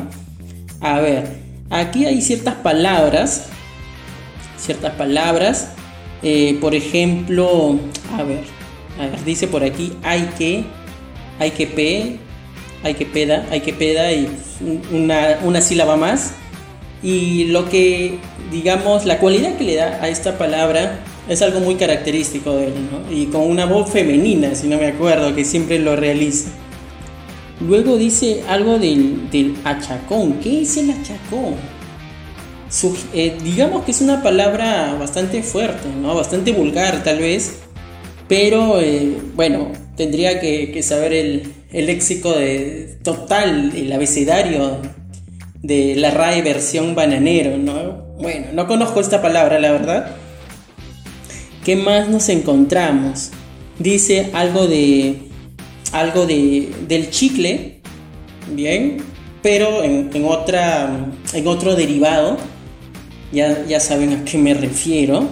A 0.81 0.99
ver, 0.99 1.25
aquí 1.69 2.05
hay 2.05 2.21
ciertas 2.21 2.55
palabras. 2.55 3.45
Ciertas 4.59 4.93
palabras. 4.93 5.69
Eh, 6.21 6.57
por 6.59 6.75
ejemplo, 6.75 7.79
a 8.17 8.23
ver, 8.23 8.43
dice 9.25 9.47
por 9.47 9.63
aquí 9.63 9.93
hay 10.03 10.23
que, 10.37 10.65
hay 11.39 11.51
que 11.51 11.65
P, 11.65 12.17
hay 12.83 12.93
que 12.93 13.05
peda, 13.05 13.45
hay 13.51 13.61
que 13.61 13.73
peda 13.73 14.11
y 14.11 14.27
una, 14.91 15.39
una 15.43 15.61
sílaba 15.61 15.95
más. 15.95 16.33
Y 17.01 17.45
lo 17.45 17.69
que, 17.69 18.19
digamos, 18.51 19.05
la 19.05 19.19
cualidad 19.19 19.55
que 19.57 19.63
le 19.63 19.75
da 19.75 19.99
a 20.01 20.09
esta 20.09 20.37
palabra 20.37 20.99
es 21.29 21.41
algo 21.41 21.61
muy 21.61 21.75
característico 21.75 22.55
de 22.55 22.67
él. 22.67 22.73
Y 23.09 23.27
con 23.27 23.41
una 23.43 23.65
voz 23.65 23.89
femenina, 23.89 24.53
si 24.55 24.67
no 24.67 24.77
me 24.77 24.87
acuerdo, 24.87 25.33
que 25.33 25.45
siempre 25.45 25.79
lo 25.79 25.95
realiza. 25.95 26.49
Luego 27.61 27.97
dice 27.97 28.43
algo 28.49 28.79
del, 28.79 29.29
del 29.29 29.55
achacón. 29.63 30.39
¿Qué 30.41 30.63
es 30.63 30.75
el 30.75 30.91
achacón? 30.91 31.55
Eh, 33.13 33.37
digamos 33.43 33.83
que 33.83 33.91
es 33.91 34.01
una 34.01 34.21
palabra 34.21 34.95
bastante 34.99 35.41
fuerte, 35.41 35.89
¿no? 35.89 36.15
Bastante 36.15 36.51
vulgar 36.51 37.03
tal 37.03 37.19
vez. 37.19 37.59
Pero 38.27 38.79
eh, 38.79 39.17
bueno, 39.33 39.71
tendría 39.95 40.39
que, 40.39 40.81
saber 40.83 41.13
el, 41.13 41.53
léxico 41.73 42.31
de, 42.31 42.97
total, 43.03 43.73
el 43.75 43.91
abecedario 43.91 44.77
de 45.61 45.95
la 45.95 46.11
RAE 46.11 46.41
versión 46.43 46.95
bananero, 46.95 47.57
¿no? 47.57 48.07
Bueno, 48.19 48.47
no 48.53 48.67
conozco 48.67 48.99
esta 48.99 49.21
palabra, 49.21 49.59
la 49.59 49.71
verdad. 49.71 50.15
¿Qué 51.65 51.75
más 51.75 52.07
nos 52.07 52.29
encontramos? 52.29 53.31
Dice 53.79 54.29
algo 54.33 54.67
de. 54.67 55.17
algo 55.91 56.25
de. 56.25 56.71
del 56.87 57.09
chicle. 57.09 57.81
Bien. 58.51 58.97
Pero 59.41 59.83
en, 59.83 60.09
otra. 60.25 61.07
en 61.33 61.47
otro 61.47 61.75
derivado. 61.75 62.37
Ya, 63.31 63.65
ya 63.67 63.79
saben 63.79 64.13
a 64.13 64.25
qué 64.25 64.37
me 64.37 64.53
refiero. 64.53 65.27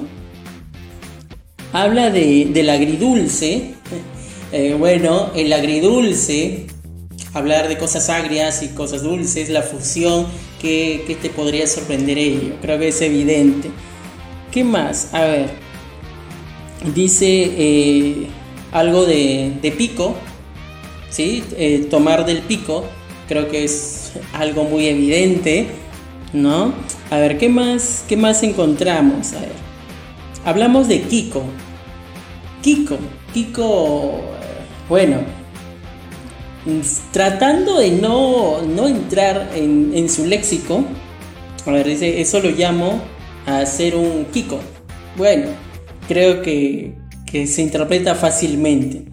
Habla 1.74 2.10
de, 2.12 2.50
del 2.54 2.70
agridulce 2.70 3.74
eh, 4.52 4.76
bueno, 4.78 5.32
el 5.36 5.52
agridulce, 5.52 6.68
hablar 7.34 7.68
de 7.68 7.78
cosas 7.78 8.10
agrias 8.10 8.64
y 8.64 8.70
cosas 8.70 9.04
dulces, 9.04 9.50
la 9.50 9.62
fusión 9.62 10.28
¿Qué, 10.62 11.18
te 11.22 11.30
podría 11.30 11.68
sorprender 11.68 12.18
ello? 12.18 12.56
Creo 12.62 12.80
que 12.80 12.88
es 12.88 13.02
evidente. 13.02 13.70
¿Qué 14.52 14.64
más? 14.64 15.14
A 15.14 15.26
ver. 15.26 15.50
Dice 16.96 17.28
eh, 17.28 18.28
algo 18.72 19.06
de, 19.06 19.74
pico. 19.78 20.16
¿Sí? 21.12 21.44
Eh, 21.58 21.88
tomar 21.92 22.26
del 22.26 22.42
pico. 22.42 22.86
Creo 23.28 23.50
que 23.50 23.66
es 23.66 24.14
algo 24.34 24.64
muy 24.64 24.88
evidente. 24.88 25.68
¿No? 26.34 26.74
A 27.10 27.18
ver, 27.18 27.38
¿qué 27.38 27.50
más, 27.50 28.04
qué 28.08 28.18
más 28.18 28.44
encontramos? 28.44 29.34
A 29.34 29.40
ver. 29.40 29.52
Hablamos 30.46 30.88
de 30.88 31.02
Kiko. 31.02 31.44
Kiko. 32.62 32.98
Kiko. 33.34 34.22
Bueno, 34.90 35.20
tratando 37.12 37.80
de 37.80 37.92
no, 37.92 38.88
entrar 38.88 39.50
en, 39.56 40.10
su 40.10 40.26
léxico, 40.26 40.84
a 41.66 41.72
ver, 41.72 41.88
dice, 41.88 42.22
eso 42.22 42.40
lo 42.40 42.50
llamo 42.52 43.02
a 43.46 43.60
hacer 43.60 43.96
un 43.96 44.26
Kiko. 44.26 44.60
Bueno, 45.18 45.48
creo 46.08 46.42
que, 46.42 46.96
se 47.32 47.62
interpreta 47.62 48.16
fácilmente. 48.16 49.06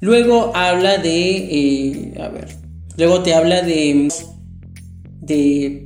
Luego 0.00 0.52
habla 0.54 0.98
de, 0.98 1.36
eh, 1.36 2.14
a 2.20 2.28
ver, 2.28 2.48
luego 2.96 3.22
te 3.22 3.34
habla 3.34 3.62
de, 3.62 4.08
de, 5.20 5.85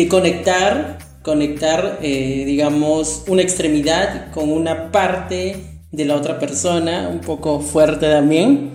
de 0.00 0.08
conectar, 0.08 0.98
conectar, 1.22 1.98
eh, 2.00 2.44
digamos, 2.46 3.24
una 3.26 3.42
extremidad 3.42 4.30
con 4.32 4.50
una 4.50 4.90
parte 4.90 5.56
de 5.92 6.04
la 6.06 6.16
otra 6.16 6.38
persona, 6.38 7.10
un 7.12 7.20
poco 7.20 7.60
fuerte 7.60 8.08
también. 8.08 8.70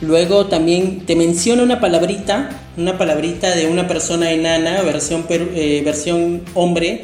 Luego 0.00 0.46
también 0.46 1.06
te 1.06 1.14
menciona 1.14 1.62
una 1.62 1.80
palabrita, 1.80 2.50
una 2.76 2.98
palabrita 2.98 3.54
de 3.54 3.68
una 3.68 3.86
persona 3.86 4.32
enana, 4.32 4.82
versión, 4.82 5.26
eh, 5.30 5.82
versión 5.84 6.42
hombre, 6.54 7.02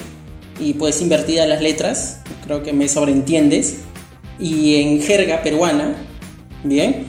y 0.59 0.73
pues 0.73 1.01
invertida 1.01 1.47
las 1.47 1.63
letras, 1.63 2.23
creo 2.45 2.65
que 2.65 2.73
me 2.73 2.89
sobreentiendes, 2.89 3.83
y 4.41 4.81
en 4.83 5.01
jerga 5.01 5.43
peruana, 5.45 5.95
bien, 6.65 7.07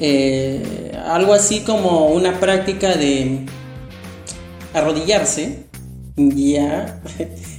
eh, 0.00 0.90
algo 1.06 1.32
así 1.32 1.60
como 1.60 2.08
una 2.08 2.40
práctica 2.40 2.96
de 2.96 3.46
arrodillarse, 4.74 5.64
ya, 6.16 7.00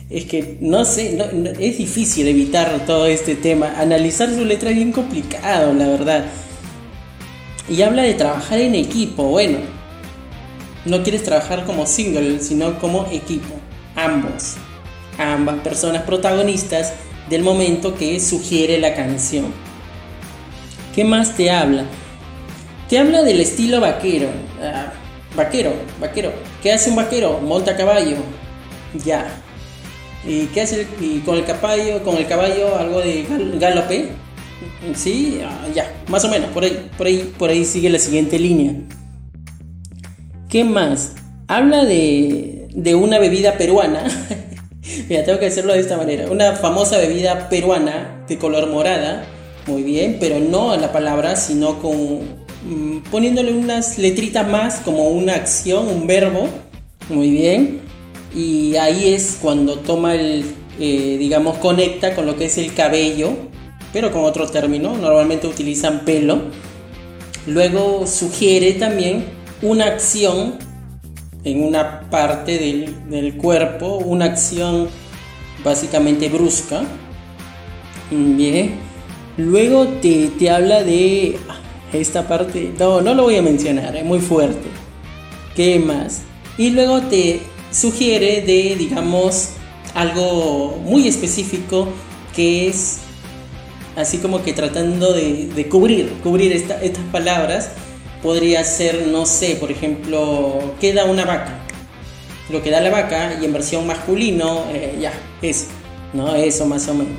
es 0.10 0.26
que 0.26 0.58
no 0.62 0.86
sé, 0.86 1.18
es 1.60 1.78
difícil 1.78 2.28
evitar 2.28 2.86
todo 2.86 3.08
este 3.08 3.36
tema, 3.36 3.74
analizar 3.80 4.30
su 4.30 4.46
letra 4.46 4.70
es 4.70 4.76
bien 4.76 4.92
complicado, 4.92 5.74
la 5.74 5.88
verdad 5.88 6.26
y 7.70 7.82
habla 7.82 8.04
de 8.04 8.14
trabajar 8.14 8.60
en 8.60 8.76
equipo. 8.76 9.24
Bueno, 9.24 9.60
no 10.86 11.04
quieres 11.04 11.24
trabajar 11.24 11.66
como 11.66 11.86
single, 11.86 12.40
sino 12.40 12.80
como 12.80 13.08
equipo. 13.12 13.54
Ambos. 13.96 14.56
Ambas 15.18 15.60
personas 15.62 16.04
protagonistas 16.04 16.94
del 17.30 17.42
momento 17.44 17.96
que 17.96 18.20
sugiere 18.20 18.80
la 18.80 18.94
canción. 18.94 19.46
¿Qué 20.94 21.04
más 21.04 21.36
te 21.36 21.50
habla? 21.50 21.86
Te 22.90 23.00
habla 23.00 23.24
del 23.24 23.42
estilo 23.42 23.82
vaquero. 23.82 24.30
Ah, 24.62 24.94
vaquero, 25.36 25.74
vaquero. 26.00 26.32
¿Qué 26.66 26.74
hace 26.74 26.90
un 26.90 26.96
vaquero? 26.96 27.40
Monta 27.42 27.74
a 27.74 27.78
caballo. 27.78 28.18
Ya. 29.06 29.28
¿Y 30.26 30.48
qué 30.48 30.62
hace 30.62 30.88
y 31.00 31.20
con 31.20 31.36
el 31.36 31.46
caballo? 31.46 32.04
Con 32.04 32.18
el 32.18 32.26
caballo 32.26 32.76
algo 32.76 33.02
de 33.02 33.24
galope 33.60 34.10
Sí, 34.96 35.42
ah, 35.46 35.68
ya, 35.76 35.94
más 36.08 36.26
o 36.26 36.28
menos, 36.28 36.50
por 36.50 36.64
ahí, 36.64 36.90
por 36.98 37.06
ahí, 37.06 37.32
por 37.38 37.52
ahí 37.52 37.66
sigue 37.66 37.88
la 37.92 38.00
siguiente 38.00 38.40
línea. 38.40 38.74
¿Qué 40.50 40.64
más? 40.64 41.14
Habla 41.48 41.86
de, 41.86 42.68
de 42.74 42.96
una 42.96 43.20
bebida 43.20 43.60
peruana. 43.60 44.04
Mira, 45.08 45.24
tengo 45.24 45.38
que 45.38 45.46
hacerlo 45.46 45.74
de 45.74 45.82
esta 45.82 45.98
manera. 45.98 46.32
Una 46.32 46.54
famosa 46.54 46.98
bebida 46.98 47.48
peruana 47.48 48.26
de 48.28 48.40
color 48.40 48.72
morada. 48.72 49.24
Muy 49.68 49.84
bien, 49.84 50.18
pero 50.20 50.40
no 50.40 50.72
a 50.72 50.78
la 50.78 50.92
palabra, 50.92 51.36
sino 51.36 51.80
con 51.80 52.44
poniéndole 53.12 53.54
unas 53.54 53.98
letritas 53.98 54.48
más 54.48 54.76
como 54.80 55.10
una 55.10 55.36
acción, 55.36 55.88
un 55.88 56.08
verbo. 56.08 56.50
Muy 57.10 57.30
bien. 57.30 57.82
Y 58.34 58.76
ahí 58.76 59.14
es 59.14 59.38
cuando 59.42 59.80
toma 59.80 60.16
el, 60.16 60.46
eh, 60.80 61.18
digamos, 61.20 61.58
conecta 61.58 62.16
con 62.16 62.26
lo 62.26 62.36
que 62.36 62.46
es 62.46 62.58
el 62.58 62.74
cabello 62.74 63.38
pero 63.96 64.12
con 64.12 64.26
otro 64.26 64.46
término, 64.46 64.98
normalmente 64.98 65.48
utilizan 65.48 66.02
pelo. 66.02 66.42
Luego 67.48 68.06
sugiere 68.06 68.74
también 68.74 69.24
una 69.62 69.86
acción 69.86 70.56
en 71.46 71.64
una 71.64 72.02
parte 72.10 72.58
del, 73.08 73.38
cuerpo, 73.38 74.00
una 74.00 74.26
acción 74.26 74.90
básicamente 75.64 76.28
brusca. 76.28 76.84
Bien. 78.12 78.72
Luego 79.38 79.88
te, 80.02 80.28
te, 80.28 80.50
habla 80.50 80.84
de 80.84 81.38
esta 81.96 82.28
parte, 82.28 82.74
no, 82.78 83.02
no 83.02 83.14
lo 83.14 83.24
voy 83.24 83.38
a 83.38 83.42
mencionar, 83.42 83.96
es 83.96 84.06
muy 84.06 84.20
fuerte. 84.20 84.68
¿Qué 85.56 85.80
más? 85.80 86.22
Y 86.58 86.72
luego 86.72 87.02
te 87.02 87.42
sugiere 87.72 88.42
de, 88.42 88.76
digamos, 88.78 89.50
algo 89.94 90.78
muy 90.84 91.08
específico 91.08 91.88
que 92.36 92.68
es 92.68 93.00
así 93.96 94.18
como 94.18 94.44
que 94.44 94.54
tratando 94.54 95.14
de, 95.14 95.68
cubrir, 95.70 96.12
cubrir 96.22 96.52
estas 96.52 97.06
palabras, 97.12 97.70
podría 98.22 98.64
ser, 98.64 99.08
no 99.08 99.26
sé, 99.26 99.56
por 99.56 99.72
ejemplo, 99.72 100.74
queda 100.80 101.06
una 101.06 101.26
vaca. 101.26 101.60
Lo 102.50 102.62
que 102.62 102.70
da 102.70 102.82
la 102.82 102.90
vaca 102.90 103.38
y 103.42 103.46
en 103.46 103.54
versión 103.54 103.88
masculino, 103.88 104.66
eh, 104.72 104.98
ya, 105.00 105.14
eso, 105.42 105.66
¿no? 106.14 106.36
Eso 106.36 106.66
más 106.66 106.88
o 106.88 106.94
menos. 106.94 107.18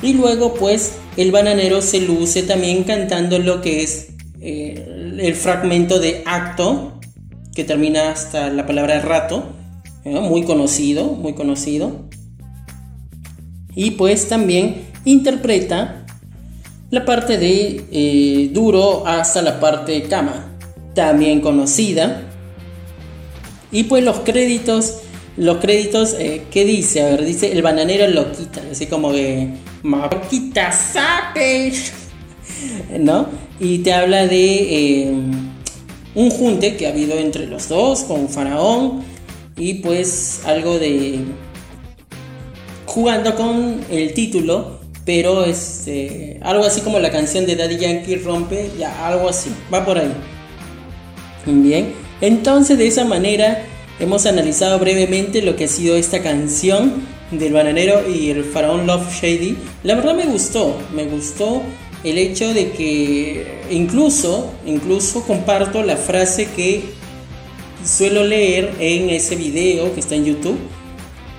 Y 0.00 0.14
luego 0.14 0.54
pues 0.54 0.92
el 1.18 1.32
bananero 1.32 1.82
se 1.82 2.00
luce 2.00 2.44
también 2.44 2.84
cantando 2.84 3.40
lo 3.40 3.60
que 3.60 3.82
es 3.82 4.10
eh, 4.40 5.16
el 5.18 5.34
fragmento 5.34 5.98
de 5.98 6.22
acto, 6.24 7.00
que 7.56 7.64
termina 7.64 8.12
hasta 8.12 8.50
la 8.50 8.66
palabra 8.66 9.00
rato, 9.00 9.42
muy 10.04 10.44
conocido, 10.44 11.06
muy 11.06 11.32
conocido. 11.32 12.08
Y 13.74 13.92
pues 13.92 14.28
también 14.28 14.86
interpreta 15.04 16.06
la 16.90 17.04
parte 17.04 17.36
de 17.36 17.84
eh, 17.90 18.50
duro 18.52 19.04
hasta 19.04 19.42
la 19.42 19.58
parte 19.58 20.04
cama, 20.04 20.56
también 20.94 21.40
conocida. 21.40 22.30
Y 23.72 23.84
pues 23.84 24.04
los 24.04 24.20
créditos, 24.20 25.00
los 25.36 25.56
créditos, 25.56 26.14
eh, 26.14 26.42
¿qué 26.52 26.64
dice? 26.64 27.02
A 27.02 27.06
ver, 27.06 27.24
dice 27.24 27.50
el 27.50 27.62
bananero 27.62 28.06
lo 28.06 28.30
quita, 28.30 28.62
así 28.70 28.86
como 28.86 29.10
que, 29.10 29.48
quita 30.28 30.72
sape, 30.72 31.72
¿no? 32.98 33.28
Y 33.60 33.78
te 33.78 33.92
habla 33.92 34.26
de 34.26 35.02
eh, 35.02 35.12
un 36.14 36.30
junte 36.30 36.76
que 36.76 36.86
ha 36.86 36.90
habido 36.90 37.18
entre 37.18 37.46
los 37.46 37.68
dos 37.68 38.00
con 38.02 38.28
Faraón 38.28 39.02
y 39.56 39.74
pues 39.74 40.42
algo 40.44 40.78
de 40.78 41.20
jugando 42.86 43.34
con 43.34 43.80
el 43.90 44.14
título 44.14 44.78
pero 45.08 45.46
este, 45.46 46.38
algo 46.42 46.66
así 46.66 46.82
como 46.82 46.98
la 46.98 47.10
canción 47.10 47.46
de 47.46 47.56
Daddy 47.56 47.78
Yankee 47.78 48.16
rompe, 48.16 48.70
ya 48.78 49.08
algo 49.08 49.30
así, 49.30 49.48
va 49.72 49.82
por 49.82 49.96
ahí. 49.96 50.12
Bien, 51.46 51.94
entonces 52.20 52.76
de 52.76 52.88
esa 52.88 53.06
manera 53.06 53.64
hemos 54.00 54.26
analizado 54.26 54.78
brevemente 54.78 55.42
lo 55.42 55.56
que 55.56 55.64
ha 55.64 55.68
sido 55.68 55.96
esta 55.96 56.22
canción 56.22 57.06
del 57.30 57.52
bananero 57.52 58.08
y 58.08 58.30
el 58.30 58.44
faraón 58.44 58.86
Love 58.86 59.12
Shady. 59.20 59.56
La 59.82 59.94
verdad 59.94 60.14
me 60.14 60.26
gustó, 60.26 60.76
me 60.94 61.04
gustó 61.04 61.62
el 62.04 62.18
hecho 62.18 62.54
de 62.54 62.70
que 62.70 63.60
incluso, 63.70 64.52
incluso 64.64 65.22
comparto 65.22 65.82
la 65.82 65.96
frase 65.96 66.46
que 66.46 66.84
suelo 67.84 68.24
leer 68.24 68.74
en 68.78 69.10
ese 69.10 69.36
video 69.36 69.92
que 69.94 70.00
está 70.00 70.14
en 70.14 70.24
YouTube, 70.24 70.58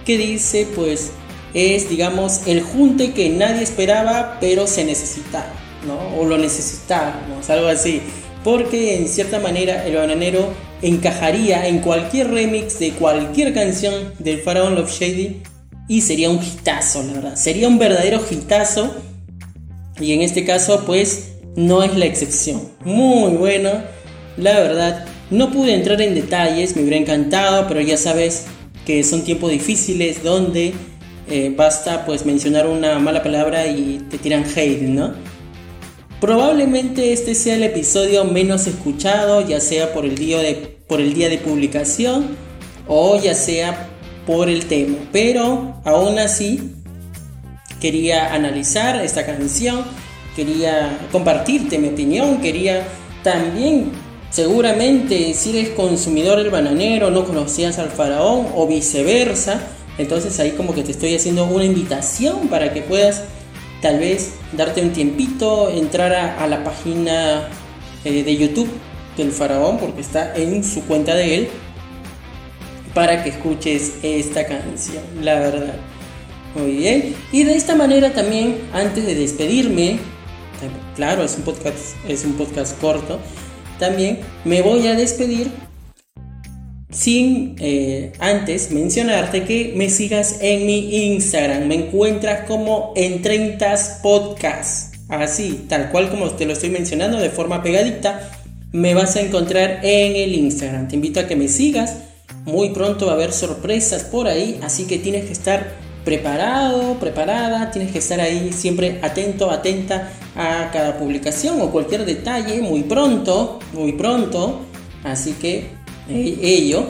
que 0.05 0.17
dice 0.17 0.67
pues 0.75 1.11
es, 1.53 1.89
digamos, 1.89 2.41
el 2.45 2.61
junte 2.61 3.13
que 3.13 3.29
nadie 3.29 3.63
esperaba, 3.63 4.37
pero 4.39 4.67
se 4.67 4.83
necesitaba, 4.83 5.51
¿no? 5.87 6.19
O 6.19 6.25
lo 6.25 6.37
necesitábamos, 6.37 7.49
algo 7.49 7.67
así. 7.67 8.01
Porque 8.49 8.95
en 8.95 9.07
cierta 9.07 9.39
manera 9.39 9.85
el 9.85 9.95
bananero 9.95 10.51
encajaría 10.81 11.67
en 11.67 11.81
cualquier 11.81 12.31
remix 12.31 12.79
de 12.79 12.93
cualquier 12.93 13.53
canción 13.53 13.93
del 14.17 14.39
Faraón 14.39 14.73
Love 14.73 14.91
Shady 14.91 15.43
y 15.87 16.01
sería 16.01 16.31
un 16.31 16.41
hitazo, 16.41 17.03
la 17.03 17.13
verdad. 17.13 17.35
Sería 17.35 17.67
un 17.67 17.77
verdadero 17.77 18.19
hitazo. 18.27 18.95
Y 19.99 20.13
en 20.13 20.23
este 20.23 20.45
caso, 20.45 20.83
pues, 20.87 21.33
no 21.55 21.83
es 21.83 21.95
la 21.95 22.05
excepción. 22.05 22.59
Muy 22.83 23.33
bueno, 23.33 23.69
la 24.35 24.59
verdad. 24.59 25.05
No 25.29 25.51
pude 25.51 25.75
entrar 25.75 26.01
en 26.01 26.15
detalles, 26.15 26.75
me 26.75 26.81
hubiera 26.81 26.97
encantado, 26.97 27.67
pero 27.67 27.81
ya 27.81 27.97
sabes 27.97 28.45
que 28.83 29.03
son 29.03 29.23
tiempos 29.23 29.51
difíciles 29.51 30.23
donde 30.23 30.73
eh, 31.29 31.53
basta 31.55 32.03
pues 32.03 32.25
mencionar 32.25 32.65
una 32.65 32.97
mala 32.97 33.21
palabra 33.21 33.67
y 33.67 34.03
te 34.09 34.17
tiran 34.17 34.43
hate, 34.43 34.81
¿no? 34.81 35.13
Probablemente 36.19 37.13
este 37.13 37.33
sea 37.33 37.55
el 37.55 37.63
episodio 37.63 38.25
menos 38.25 38.67
escuchado, 38.67 39.47
ya 39.47 39.61
sea 39.61 39.93
por 39.93 40.05
el, 40.05 40.15
de, 40.17 40.77
por 40.85 40.99
el 40.99 41.13
día 41.13 41.29
de 41.29 41.37
publicación 41.37 42.35
o 42.89 43.17
ya 43.21 43.33
sea 43.33 43.87
por 44.27 44.49
el 44.49 44.65
tema. 44.65 44.97
Pero 45.13 45.75
aún 45.85 46.19
así 46.19 46.73
quería 47.79 48.33
analizar 48.33 49.01
esta 49.01 49.25
canción, 49.25 49.85
quería 50.35 51.07
compartirte 51.13 51.79
mi 51.79 51.87
opinión, 51.87 52.41
quería 52.41 52.85
también 53.23 53.91
seguramente 54.29 55.33
si 55.33 55.57
eres 55.57 55.69
consumidor 55.69 56.39
del 56.39 56.49
bananero 56.49 57.11
no 57.11 57.23
conocías 57.23 57.79
al 57.79 57.89
faraón 57.89 58.47
o 58.55 58.67
viceversa, 58.67 59.61
entonces 59.97 60.37
ahí 60.41 60.51
como 60.51 60.75
que 60.75 60.83
te 60.83 60.91
estoy 60.91 61.15
haciendo 61.15 61.45
una 61.45 61.63
invitación 61.63 62.49
para 62.49 62.73
que 62.73 62.81
puedas 62.81 63.23
tal 63.81 63.99
vez 63.99 64.33
darte 64.53 64.81
un 64.81 64.91
tiempito, 64.91 65.69
entrar 65.69 66.13
a, 66.13 66.47
la 66.47 66.63
página 66.63 67.47
eh, 68.03 68.23
de 68.23 68.37
YouTube 68.37 68.69
del 69.17 69.31
faraón 69.31 69.77
porque 69.77 70.01
está 70.01 70.35
en 70.35 70.63
su 70.63 70.83
cuenta 70.85 71.13
de 71.15 71.35
él 71.35 71.49
para 72.93 73.23
que 73.23 73.29
escuches 73.29 73.95
esta 74.01 74.45
canción, 74.45 75.03
la 75.21 75.39
verdad. 75.39 75.75
Muy 76.55 76.77
bien. 76.77 77.15
Y 77.31 77.43
de 77.43 77.55
esta 77.55 77.75
manera 77.75 78.11
también, 78.13 78.57
antes 78.73 79.05
de 79.05 79.13
despedirme, 79.13 79.99
claro, 80.95 81.23
es 81.23 81.37
un 81.37 81.43
podcast, 81.43 81.95
es 82.07 82.25
un 82.25 82.33
podcast 82.33 82.79
corto, 82.79 83.19
también 83.77 84.19
me 84.43 84.61
voy 84.61 84.87
a 84.87 84.95
despedir 84.95 85.51
sin 86.91 87.55
eh, 87.59 88.11
antes 88.19 88.71
mencionarte 88.71 89.43
que 89.43 89.73
me 89.75 89.89
sigas 89.89 90.37
en 90.41 90.65
mi 90.65 91.13
Instagram. 91.13 91.67
Me 91.67 91.75
encuentras 91.75 92.47
como 92.47 92.93
en 92.95 93.21
30 93.21 93.75
podcasts. 94.01 94.91
Así, 95.07 95.65
tal 95.67 95.89
cual 95.89 96.09
como 96.09 96.29
te 96.31 96.45
lo 96.45 96.53
estoy 96.53 96.69
mencionando 96.69 97.17
de 97.17 97.31
forma 97.31 97.63
pegadita 97.63 98.29
me 98.71 98.93
vas 98.93 99.15
a 99.15 99.21
encontrar 99.21 99.79
en 99.83 100.15
el 100.15 100.35
Instagram. 100.35 100.87
Te 100.87 100.95
invito 100.95 101.19
a 101.19 101.27
que 101.27 101.35
me 101.35 101.47
sigas. 101.47 101.95
Muy 102.45 102.69
pronto 102.69 103.07
va 103.07 103.13
a 103.13 103.15
haber 103.15 103.33
sorpresas 103.33 104.03
por 104.03 104.27
ahí, 104.27 104.59
así 104.63 104.85
que 104.85 104.97
tienes 104.97 105.25
que 105.25 105.33
estar 105.33 105.73
preparado, 106.05 106.99
preparada, 106.99 107.69
tienes 107.71 107.91
que 107.91 107.99
estar 107.99 108.19
ahí 108.19 108.51
siempre 108.53 108.99
atento, 109.01 109.51
atenta 109.51 110.09
a 110.35 110.69
cada 110.71 110.97
publicación 110.97 111.61
o 111.61 111.71
cualquier 111.71 112.05
detalle 112.05 112.61
muy 112.61 112.83
pronto, 112.83 113.59
muy 113.73 113.93
pronto. 113.93 114.61
Así 115.03 115.33
que 115.33 115.78
ello, 116.09 116.85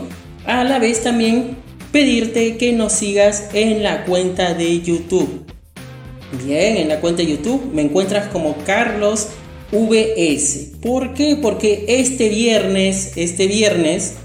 a 0.46 0.64
la 0.64 0.80
vez 0.80 1.04
también 1.04 1.58
pedirte 1.92 2.58
que 2.58 2.72
nos 2.74 2.94
sigas 2.94 3.50
en 3.54 3.84
la 3.84 4.06
cuenta 4.06 4.54
de 4.54 4.82
YouTube. 4.82 5.46
Bien, 6.46 6.78
en 6.78 6.90
la 6.90 7.00
cuenta 7.00 7.24
de 7.24 7.32
YouTube 7.32 7.72
me 7.74 7.82
encuentras 7.82 8.28
como 8.28 8.56
Carlos 8.66 9.30
VS. 9.72 10.78
¿Por 10.82 11.14
qué? 11.14 11.38
Porque 11.42 11.86
este 11.88 12.30
viernes, 12.30 13.14
este 13.16 13.48
viernes, 13.48 14.16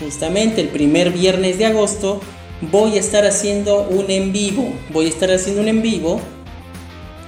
justamente 0.00 0.60
el 0.60 0.68
primer 0.68 1.10
viernes 1.10 1.58
de 1.58 1.66
agosto, 1.66 2.20
voy 2.70 2.96
a 2.96 3.00
estar 3.00 3.24
haciendo 3.26 3.88
un 3.88 4.10
en 4.10 4.32
vivo. 4.32 4.72
Voy 4.92 5.06
a 5.06 5.08
estar 5.08 5.30
haciendo 5.30 5.62
un 5.62 5.68
en 5.68 5.82
vivo 5.82 6.20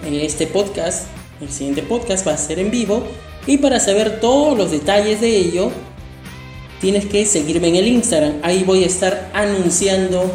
en 0.07 0.15
este 0.15 0.47
podcast. 0.47 1.07
El 1.41 1.51
siguiente 1.51 1.83
podcast 1.83 2.27
va 2.27 2.33
a 2.33 2.39
ser 2.39 2.59
en 2.59 2.71
vivo. 2.71 3.05
Y 3.47 3.59
para 3.59 3.81
saber 3.81 4.21
todos 4.21 4.57
los 4.57 4.71
detalles 4.71 5.21
de 5.21 5.37
ello, 5.37 5.71
tienes 6.85 7.07
que 7.07 7.25
seguirme 7.25 7.69
en 7.69 7.77
el 7.77 7.89
Instagram. 7.89 8.35
Ahí 8.43 8.63
voy 8.63 8.85
a 8.85 8.87
estar 8.87 9.31
anunciando 9.33 10.31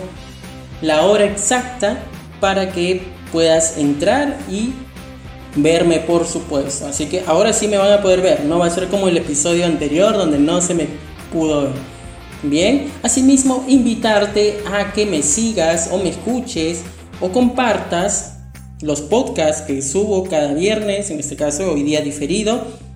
la 0.82 1.06
hora 1.06 1.26
exacta 1.26 2.00
para 2.40 2.72
que 2.72 3.04
puedas 3.32 3.78
entrar 3.78 4.36
y 4.50 4.72
verme 5.56 6.00
por 6.00 6.26
supuesto. 6.26 6.88
Así 6.88 7.06
que 7.06 7.24
ahora 7.28 7.54
sí 7.54 7.68
me 7.68 7.78
van 7.78 7.92
a 7.94 8.02
poder 8.02 8.22
ver, 8.22 8.46
no 8.46 8.58
va 8.58 8.66
a 8.66 8.72
ser 8.72 8.88
como 8.88 9.08
el 9.08 9.18
episodio 9.18 9.64
anterior 9.64 10.18
donde 10.18 10.40
no 10.40 10.60
se 10.60 10.74
me 10.74 10.88
pudo 11.32 11.66
ver. 11.66 11.72
Bien, 12.42 12.92
asimismo 13.04 13.64
invitarte 13.68 14.58
a 14.74 14.92
que 14.92 15.06
me 15.06 15.22
sigas 15.22 15.90
o 15.92 16.00
me 16.00 16.10
escuches 16.10 16.82
o 17.22 17.30
compartas 17.30 18.40
los 18.82 19.02
podcasts 19.02 19.62
que 19.68 19.84
subo 19.84 20.24
cada 20.24 20.56
viernes, 20.56 21.12
en 21.12 21.20
este 21.20 21.36
caso 21.36 21.72
hoy 21.72 21.84
día 21.84 22.02
diferido, 22.02 22.89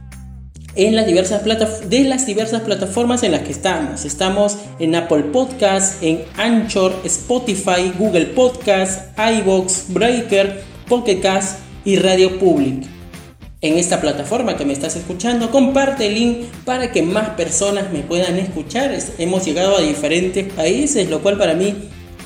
en 0.75 0.95
las 0.95 1.05
diversas 1.05 1.43
de 1.43 2.03
las 2.03 2.25
diversas 2.25 2.61
plataformas 2.61 3.23
en 3.23 3.31
las 3.33 3.41
que 3.41 3.51
estamos. 3.51 4.05
Estamos 4.05 4.57
en 4.79 4.95
Apple 4.95 5.23
Podcasts, 5.23 5.97
en 6.01 6.23
Anchor, 6.37 6.93
Spotify, 7.03 7.93
Google 7.97 8.27
Podcasts, 8.27 9.03
iBox, 9.17 9.85
Breaker, 9.89 10.63
Pocket 10.87 11.21
y 11.85 11.97
Radio 11.97 12.39
Public. 12.39 12.85
En 13.61 13.77
esta 13.77 14.01
plataforma 14.01 14.57
que 14.57 14.65
me 14.65 14.73
estás 14.73 14.95
escuchando, 14.97 15.49
comparte 15.49 16.07
el 16.07 16.15
link 16.15 16.37
para 16.65 16.91
que 16.91 17.01
más 17.01 17.29
personas 17.29 17.93
me 17.93 17.99
puedan 17.99 18.37
escuchar. 18.37 18.97
Hemos 19.17 19.45
llegado 19.45 19.77
a 19.77 19.81
diferentes 19.81 20.51
países, 20.51 21.09
lo 21.09 21.21
cual 21.21 21.37
para 21.37 21.53
mí 21.53 21.73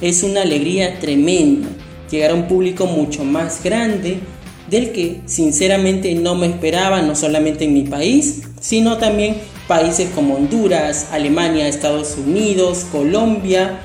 es 0.01 0.23
una 0.23 0.41
alegría 0.41 0.99
tremenda. 0.99 1.67
Llegar 2.09 2.31
a 2.31 2.33
un 2.33 2.47
público 2.47 2.87
mucho 2.87 3.23
más 3.23 3.61
grande 3.63 4.19
del 4.67 4.91
que 4.91 5.21
sinceramente 5.25 6.13
no 6.15 6.35
me 6.35 6.47
esperaba, 6.47 7.01
no 7.01 7.15
solamente 7.15 7.65
en 7.65 7.73
mi 7.73 7.83
país, 7.83 8.43
sino 8.59 8.97
también 8.97 9.37
países 9.67 10.09
como 10.13 10.35
Honduras, 10.35 11.09
Alemania, 11.11 11.67
Estados 11.67 12.15
Unidos, 12.17 12.85
Colombia 12.91 13.79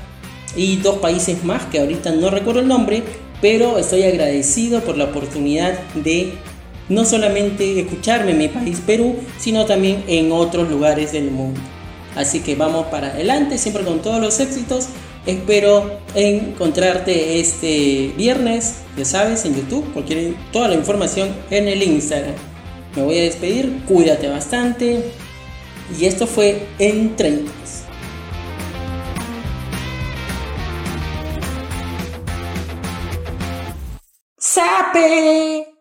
y 0.56 0.76
dos 0.76 0.98
países 0.98 1.44
más 1.44 1.64
que 1.66 1.80
ahorita 1.80 2.12
no 2.12 2.30
recuerdo 2.30 2.60
el 2.60 2.68
nombre, 2.68 3.02
pero 3.40 3.78
estoy 3.78 4.02
agradecido 4.04 4.80
por 4.80 4.96
la 4.96 5.04
oportunidad 5.04 5.78
de 5.94 6.32
no 6.88 7.04
solamente 7.04 7.80
escucharme 7.80 8.32
en 8.32 8.38
mi 8.38 8.48
país 8.48 8.80
Perú, 8.84 9.16
sino 9.38 9.64
también 9.64 10.04
en 10.06 10.30
otros 10.32 10.68
lugares 10.68 11.12
del 11.12 11.30
mundo. 11.30 11.60
Así 12.14 12.40
que 12.40 12.54
vamos 12.54 12.86
para 12.86 13.08
adelante, 13.08 13.56
siempre 13.58 13.84
con 13.84 14.00
todos 14.00 14.20
los 14.20 14.38
éxitos. 14.40 14.88
Espero 15.24 16.00
encontrarte 16.14 17.38
este 17.38 18.12
viernes, 18.16 18.82
ya 18.96 19.04
sabes, 19.04 19.44
en 19.44 19.54
YouTube, 19.54 19.92
cualquier, 19.92 20.34
toda 20.50 20.68
la 20.68 20.74
información 20.74 21.28
en 21.50 21.68
el 21.68 21.82
Instagram. 21.82 22.34
Me 22.96 23.02
voy 23.02 23.18
a 23.18 23.22
despedir, 23.22 23.84
cuídate 23.86 24.28
bastante. 24.28 25.12
Y 25.98 26.06
esto 26.06 26.26
fue 26.26 26.66
en 26.78 27.14
30. 27.14 27.52
¡Sape! 34.38 35.71